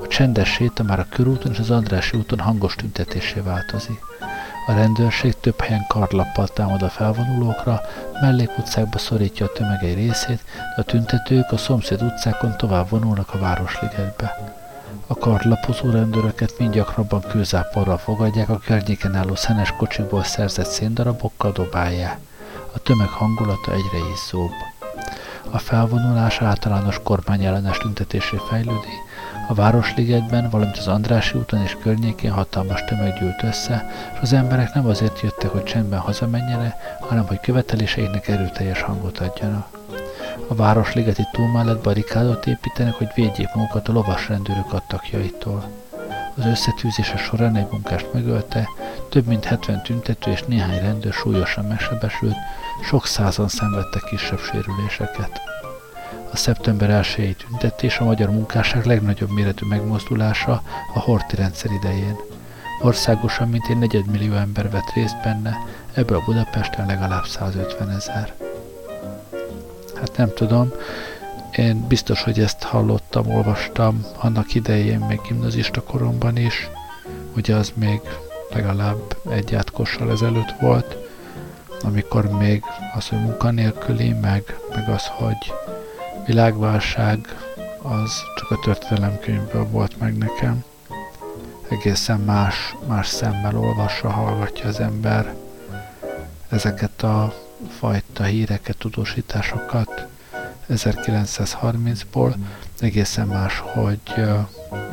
A 0.00 0.06
csendes 0.06 0.52
séta 0.52 0.82
már 0.82 0.98
a 0.98 1.06
körúton 1.08 1.52
és 1.52 1.58
az 1.58 1.70
Andrássy 1.70 2.16
úton 2.16 2.38
hangos 2.38 2.74
tüntetésé 2.74 3.40
változik. 3.40 4.00
A 4.66 4.72
rendőrség 4.72 5.40
több 5.40 5.60
helyen 5.60 5.84
karlappal 5.88 6.48
támad 6.48 6.82
a 6.82 6.88
felvonulókra, 6.88 7.80
mellékutcákba 8.20 8.98
szorítja 8.98 9.46
a 9.46 9.52
tömeg 9.52 9.84
egy 9.84 9.94
részét, 9.94 10.40
de 10.54 10.74
a 10.76 10.82
tüntetők 10.82 11.52
a 11.52 11.56
szomszéd 11.56 12.02
utcákon 12.02 12.56
tovább 12.56 12.88
vonulnak 12.88 13.34
a 13.34 13.38
Városligetbe. 13.38 14.52
A 15.06 15.14
karlapozó 15.14 15.90
rendőröket 15.90 16.58
mind 16.58 16.74
gyakrabban 16.74 17.20
kőzáporral 17.20 17.98
fogadják, 17.98 18.48
a 18.48 18.58
környéken 18.58 19.14
álló 19.14 19.34
szenes 19.34 19.74
kocsikból 19.76 20.22
szerzett 20.22 20.66
széndarabokkal 20.66 21.52
dobálják. 21.52 22.18
A 22.74 22.78
tömeg 22.78 23.08
hangulata 23.08 23.72
egyre 23.72 23.98
izzóbb. 24.14 24.52
A 25.50 25.58
felvonulás 25.58 26.40
általános 26.40 27.00
kormányellenes 27.02 27.78
tüntetésé 27.78 28.36
fejlődik, 28.48 29.00
A 29.48 29.54
Városligetben, 29.54 30.50
valamint 30.50 30.76
az 30.76 30.88
Andrási 30.88 31.38
úton 31.38 31.62
és 31.62 31.76
környékén 31.82 32.30
hatalmas 32.30 32.84
tömeg 32.84 33.18
gyűlt 33.18 33.42
össze, 33.42 33.90
és 34.14 34.18
az 34.20 34.32
emberek 34.32 34.74
nem 34.74 34.86
azért 34.86 35.20
jöttek, 35.20 35.50
hogy 35.50 35.62
csendben 35.62 35.98
hazamenjenek, 35.98 36.74
hanem 37.00 37.26
hogy 37.26 37.40
követeléseiknek 37.40 38.28
erőteljes 38.28 38.82
hangot 38.82 39.18
adjanak. 39.18 39.78
A 40.48 40.54
Városligeti 40.54 41.22
túl 41.32 41.48
mellett 41.48 41.82
barikádot 41.82 42.46
építenek, 42.46 42.94
hogy 42.94 43.08
védjék 43.14 43.54
magukat 43.54 43.88
a 43.88 43.92
lovasrendőrök 43.92 44.72
attakjaitól. 44.72 45.64
Az 46.36 46.46
összetűzése 46.46 47.16
során 47.16 47.56
egy 47.56 47.68
munkást 47.70 48.12
megölte, 48.12 48.68
több 49.08 49.26
mint 49.26 49.44
70 49.44 49.82
tüntető 49.82 50.30
és 50.30 50.42
néhány 50.42 50.80
rendőr 50.80 51.12
súlyosan 51.12 51.64
megsebesült, 51.64 52.36
sok 52.82 53.06
százan 53.06 53.48
szenvedtek 53.48 54.02
kisebb 54.02 54.40
sérüléseket. 54.40 55.51
A 56.32 56.36
szeptember 56.36 56.90
1 56.90 57.36
tüntetés 57.36 57.98
a 57.98 58.04
magyar 58.04 58.30
munkásság 58.30 58.84
legnagyobb 58.84 59.30
méretű 59.30 59.66
megmozdulása 59.66 60.62
a 60.94 60.98
Horti 60.98 61.36
rendszer 61.36 61.70
idején. 61.70 62.16
Országosan 62.80 63.48
mintegy 63.48 63.78
negyedmillió 63.78 64.32
ember 64.32 64.70
vett 64.70 64.92
részt 64.94 65.22
benne, 65.22 65.56
ebből 65.94 66.22
Budapesten 66.26 66.86
legalább 66.86 67.26
150 67.26 67.90
ezer. 67.90 68.32
Hát 69.94 70.16
nem 70.16 70.32
tudom, 70.34 70.72
én 71.56 71.86
biztos, 71.86 72.22
hogy 72.22 72.40
ezt 72.40 72.62
hallottam, 72.62 73.30
olvastam 73.34 74.06
annak 74.16 74.54
idején, 74.54 74.98
még 74.98 75.20
gimnazista 75.28 75.82
koromban 75.82 76.36
is, 76.36 76.70
ugye 77.36 77.54
az 77.54 77.72
még 77.74 78.00
legalább 78.52 79.16
egy 79.30 79.54
átkossal 79.54 80.10
ezelőtt 80.10 80.54
volt, 80.60 80.96
amikor 81.82 82.30
még 82.30 82.62
az, 82.96 83.08
hogy 83.08 83.20
munkanélküli, 83.20 84.12
meg, 84.12 84.58
meg 84.74 84.88
az, 84.88 85.06
hogy 85.06 85.52
világválság, 86.26 87.18
az 87.82 88.22
csak 88.36 88.50
a 88.50 88.58
történelemkönyvből 88.58 89.64
volt 89.64 89.98
meg 89.98 90.18
nekem. 90.18 90.64
Egészen 91.68 92.20
más, 92.20 92.74
más 92.86 93.06
szemmel 93.06 93.56
olvassa, 93.56 94.10
hallgatja 94.10 94.68
az 94.68 94.80
ember 94.80 95.34
ezeket 96.48 97.02
a 97.02 97.34
fajta 97.78 98.24
híreket, 98.24 98.76
tudósításokat 98.76 100.06
1930-ból, 100.68 102.34
egészen 102.80 103.26
más, 103.26 103.58
hogy 103.58 104.00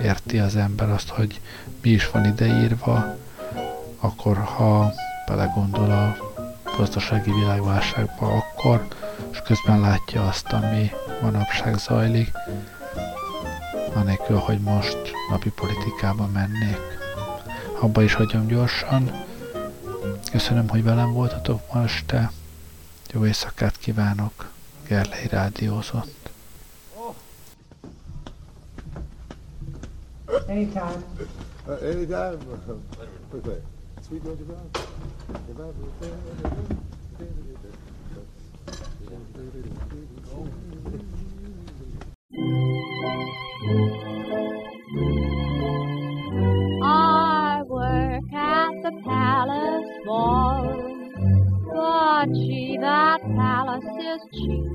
érti 0.03 0.39
az 0.39 0.55
ember 0.55 0.89
azt, 0.89 1.09
hogy 1.09 1.41
mi 1.82 1.89
is 1.89 2.09
van 2.09 2.25
ideírva, 2.25 3.15
akkor 3.99 4.38
ha 4.38 4.93
belegondol 5.27 5.91
a 5.91 6.17
gazdasági 6.77 7.32
világválságba, 7.32 8.27
akkor, 8.27 8.88
és 9.32 9.41
közben 9.41 9.80
látja 9.80 10.28
azt, 10.28 10.51
ami 10.51 10.91
manapság 11.22 11.78
zajlik, 11.78 12.32
anélkül, 13.93 14.38
hogy 14.38 14.59
most 14.59 14.97
napi 15.30 15.49
politikába 15.49 16.28
mennék. 16.28 16.78
Abba 17.80 18.01
is 18.01 18.13
hagyom 18.13 18.47
gyorsan. 18.47 19.11
Köszönöm, 20.32 20.70
hogy 20.70 20.84
velem 20.84 21.13
voltatok 21.13 21.74
ma 21.74 21.84
este. 21.84 22.32
Jó 23.11 23.26
éjszakát 23.26 23.78
kívánok. 23.78 24.51
Gerlei 24.88 25.28
rádiózott. 25.28 26.30
Anytime. 30.47 31.03
Uh, 31.67 31.82
anytime. 31.82 32.38
Wait, 33.32 33.45
wait. 33.45 33.63
Sweet 34.07 34.24
Georgia 34.24 34.45
Brown. 34.45 34.70
I 46.83 47.61
work 47.67 48.33
at 48.33 48.71
the 48.83 48.91
palace 49.05 49.89
ball, 50.05 50.65
but 51.73 52.33
gee, 52.33 52.77
that 52.81 53.21
palace 53.21 53.85
is 53.85 54.21
cheap. 54.33 54.65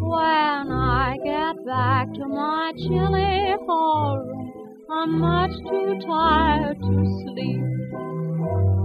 When 0.00 0.72
I 0.72 1.16
get 1.24 1.64
back 1.64 2.12
to 2.14 2.28
my 2.28 2.72
chilly 2.76 3.56
hallroom, 3.66 4.52
I'm 4.90 5.20
much 5.20 5.52
too 5.70 5.98
tired 6.06 6.78
to 6.80 7.22
sleep. 7.24 7.62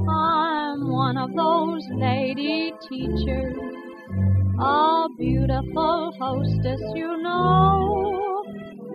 I'm 0.10 0.90
one 0.90 1.18
of 1.18 1.34
those 1.36 1.86
lady 1.98 2.74
teachers, 2.90 3.73
a 4.60 5.08
beautiful 5.18 6.14
hostess, 6.20 6.82
you 6.96 7.18
know, 7.22 8.44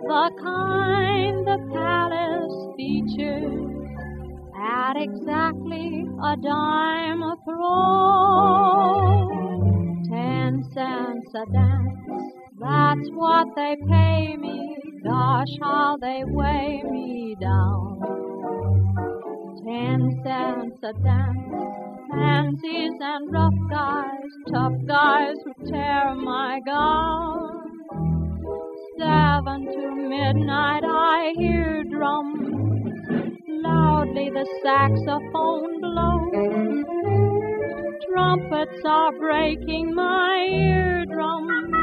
the 0.07 0.31
kind 0.41 1.45
the 1.47 1.57
palace 1.73 2.75
features 2.77 3.69
at 4.55 4.95
exactly 4.95 6.05
a 6.23 6.35
dime 6.37 7.23
a 7.23 7.35
throw. 7.45 9.27
Ten 10.09 10.63
cents 10.73 11.29
a 11.35 11.45
dance, 11.51 12.33
that's 12.59 13.09
what 13.11 13.47
they 13.55 13.75
pay 13.87 14.35
me. 14.37 14.77
Gosh, 15.03 15.57
how 15.61 15.97
they 16.01 16.23
weigh 16.25 16.81
me 16.83 17.35
down. 17.39 17.99
Ten 19.65 20.21
cents 20.23 20.79
a 20.83 20.93
dance, 21.03 21.98
pansies 22.11 22.93
and 22.99 23.31
rough 23.31 23.53
guys, 23.69 24.31
tough 24.51 24.73
guys 24.87 25.35
who 25.43 25.53
tear 25.71 26.15
my 26.15 26.59
gown. 26.65 27.71
Seven 28.97 29.65
to 29.65 29.95
midnight, 29.95 30.83
I 30.83 31.33
hear 31.37 31.83
drums. 31.83 32.49
Loudly 33.47 34.29
the 34.29 34.45
saxophone 34.63 35.81
blows. 35.81 36.85
Trumpets 38.07 38.81
are 38.85 39.11
breaking 39.13 39.93
my 39.93 40.47
eardrums. 40.49 41.73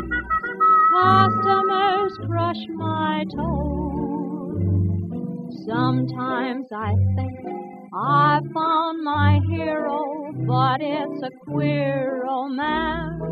Customers 0.92 2.18
crush 2.26 2.66
my 2.70 3.24
toes. 3.34 4.62
Sometimes 5.66 6.66
I 6.72 6.94
think 7.16 7.36
I 7.98 8.40
found 8.52 9.02
my 9.04 9.40
hero, 9.48 10.30
but 10.46 10.82
it's 10.82 11.22
a 11.22 11.30
queer 11.44 12.24
romance. 12.26 13.22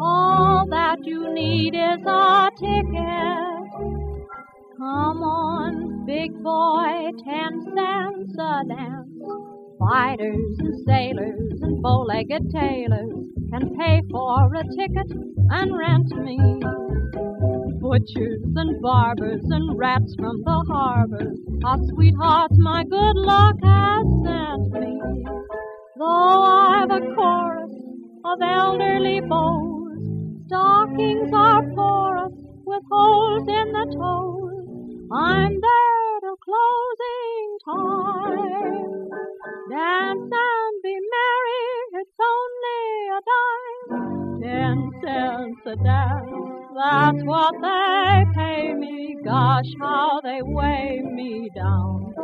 All 0.00 0.66
that 0.68 0.98
you 1.04 1.32
need 1.32 1.74
is 1.76 2.04
a 2.04 2.50
ticket. 2.58 3.70
Come 4.76 5.22
on, 5.22 6.04
big 6.06 6.42
boy, 6.42 7.12
ten 7.24 7.62
cents 7.72 8.36
a 8.36 8.64
dance. 8.66 9.08
Fighters 9.78 10.58
and 10.58 10.84
sailors 10.84 11.62
and 11.62 11.80
bow-legged 11.80 12.50
tailors 12.50 13.28
can 13.52 13.76
pay 13.78 14.02
for 14.10 14.52
a 14.56 14.64
ticket 14.64 15.08
and 15.50 15.78
rent 15.78 16.08
me. 16.16 16.79
Butchers 17.90 18.40
and 18.54 18.80
barbers 18.80 19.42
and 19.50 19.76
rats 19.76 20.14
from 20.14 20.42
the 20.44 20.64
harbors 20.68 21.40
are 21.64 21.74
ah, 21.74 21.86
sweethearts 21.88 22.54
my 22.56 22.84
good 22.84 23.16
luck 23.16 23.56
has 23.64 24.06
sent 24.22 24.70
me. 24.70 25.00
Though 25.98 26.42
I've 26.44 26.88
a 26.88 27.00
chorus 27.16 27.74
of 28.24 28.38
elderly 28.40 29.18
beaux, 29.22 29.88
stockings 30.46 31.32
are 31.34 31.64
porous 31.74 32.32
with 32.64 32.84
holes 32.92 33.48
in 33.48 33.72
the 33.72 33.86
toes. 33.98 35.08
I'm 35.10 35.60
there 35.60 36.20
till 36.20 36.36
closing 36.46 37.58
time. 37.66 39.08
Dance 39.68 40.30
and 40.30 40.82
be 40.84 40.96
merry, 41.10 41.66
it's 41.98 42.18
only 42.30 42.84
a 43.10 43.20
dime. 43.34 44.40
Ten 44.42 44.76
cents 45.02 45.66
a 45.66 45.74
dance, 45.82 46.59
that's 46.80 47.22
what 47.24 47.54
they 47.60 48.24
pay 48.34 48.72
me. 48.74 49.16
Gosh, 49.22 49.66
how 49.80 50.20
they 50.22 50.40
weigh 50.42 51.02
me 51.02 51.50
down. 51.54 52.14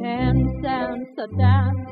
Ten 0.00 0.60
cents 0.62 1.10
a 1.18 1.26
dance, 1.36 1.90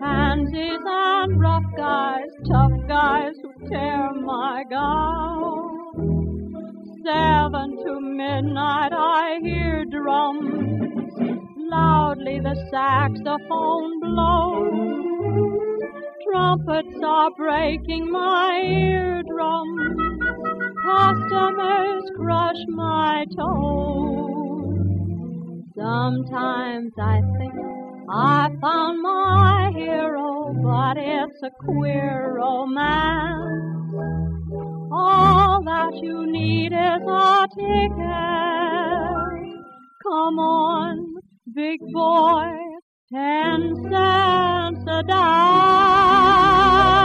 pansies 0.00 0.78
and 0.84 1.40
rough 1.40 1.64
guys, 1.76 2.30
tough 2.48 2.72
guys 2.86 3.34
who 3.42 3.68
tear 3.68 4.12
my 4.14 4.62
gown. 4.70 5.82
Seven 7.04 7.76
to 7.84 8.00
midnight, 8.00 8.92
I 8.92 9.38
hear 9.42 9.84
drums. 9.84 11.12
Loudly 11.58 12.38
the 12.40 12.54
saxophone 12.70 14.00
blows. 14.00 15.42
Trumpets 16.24 17.02
are 17.04 17.30
breaking 17.36 18.10
my 18.12 18.62
eardrums. 18.64 20.21
Customers 20.84 22.02
crush 22.16 22.62
my 22.68 23.24
toes. 23.36 24.78
Sometimes 25.76 26.92
I 26.98 27.20
think 27.38 27.54
I 28.10 28.48
found 28.60 29.00
my 29.00 29.70
hero, 29.74 30.52
but 30.62 30.96
it's 30.98 31.42
a 31.44 31.50
queer 31.64 32.34
romance. 32.36 33.94
All 34.92 35.62
that 35.64 35.94
you 36.02 36.26
need 36.26 36.72
is 36.72 37.02
a 37.08 37.46
ticket. 37.54 38.02
Come 40.02 40.38
on, 40.38 41.14
big 41.54 41.80
boy, 41.92 42.50
ten 43.12 43.74
cents 43.90 44.84
a 44.88 45.02
dime. 45.04 47.01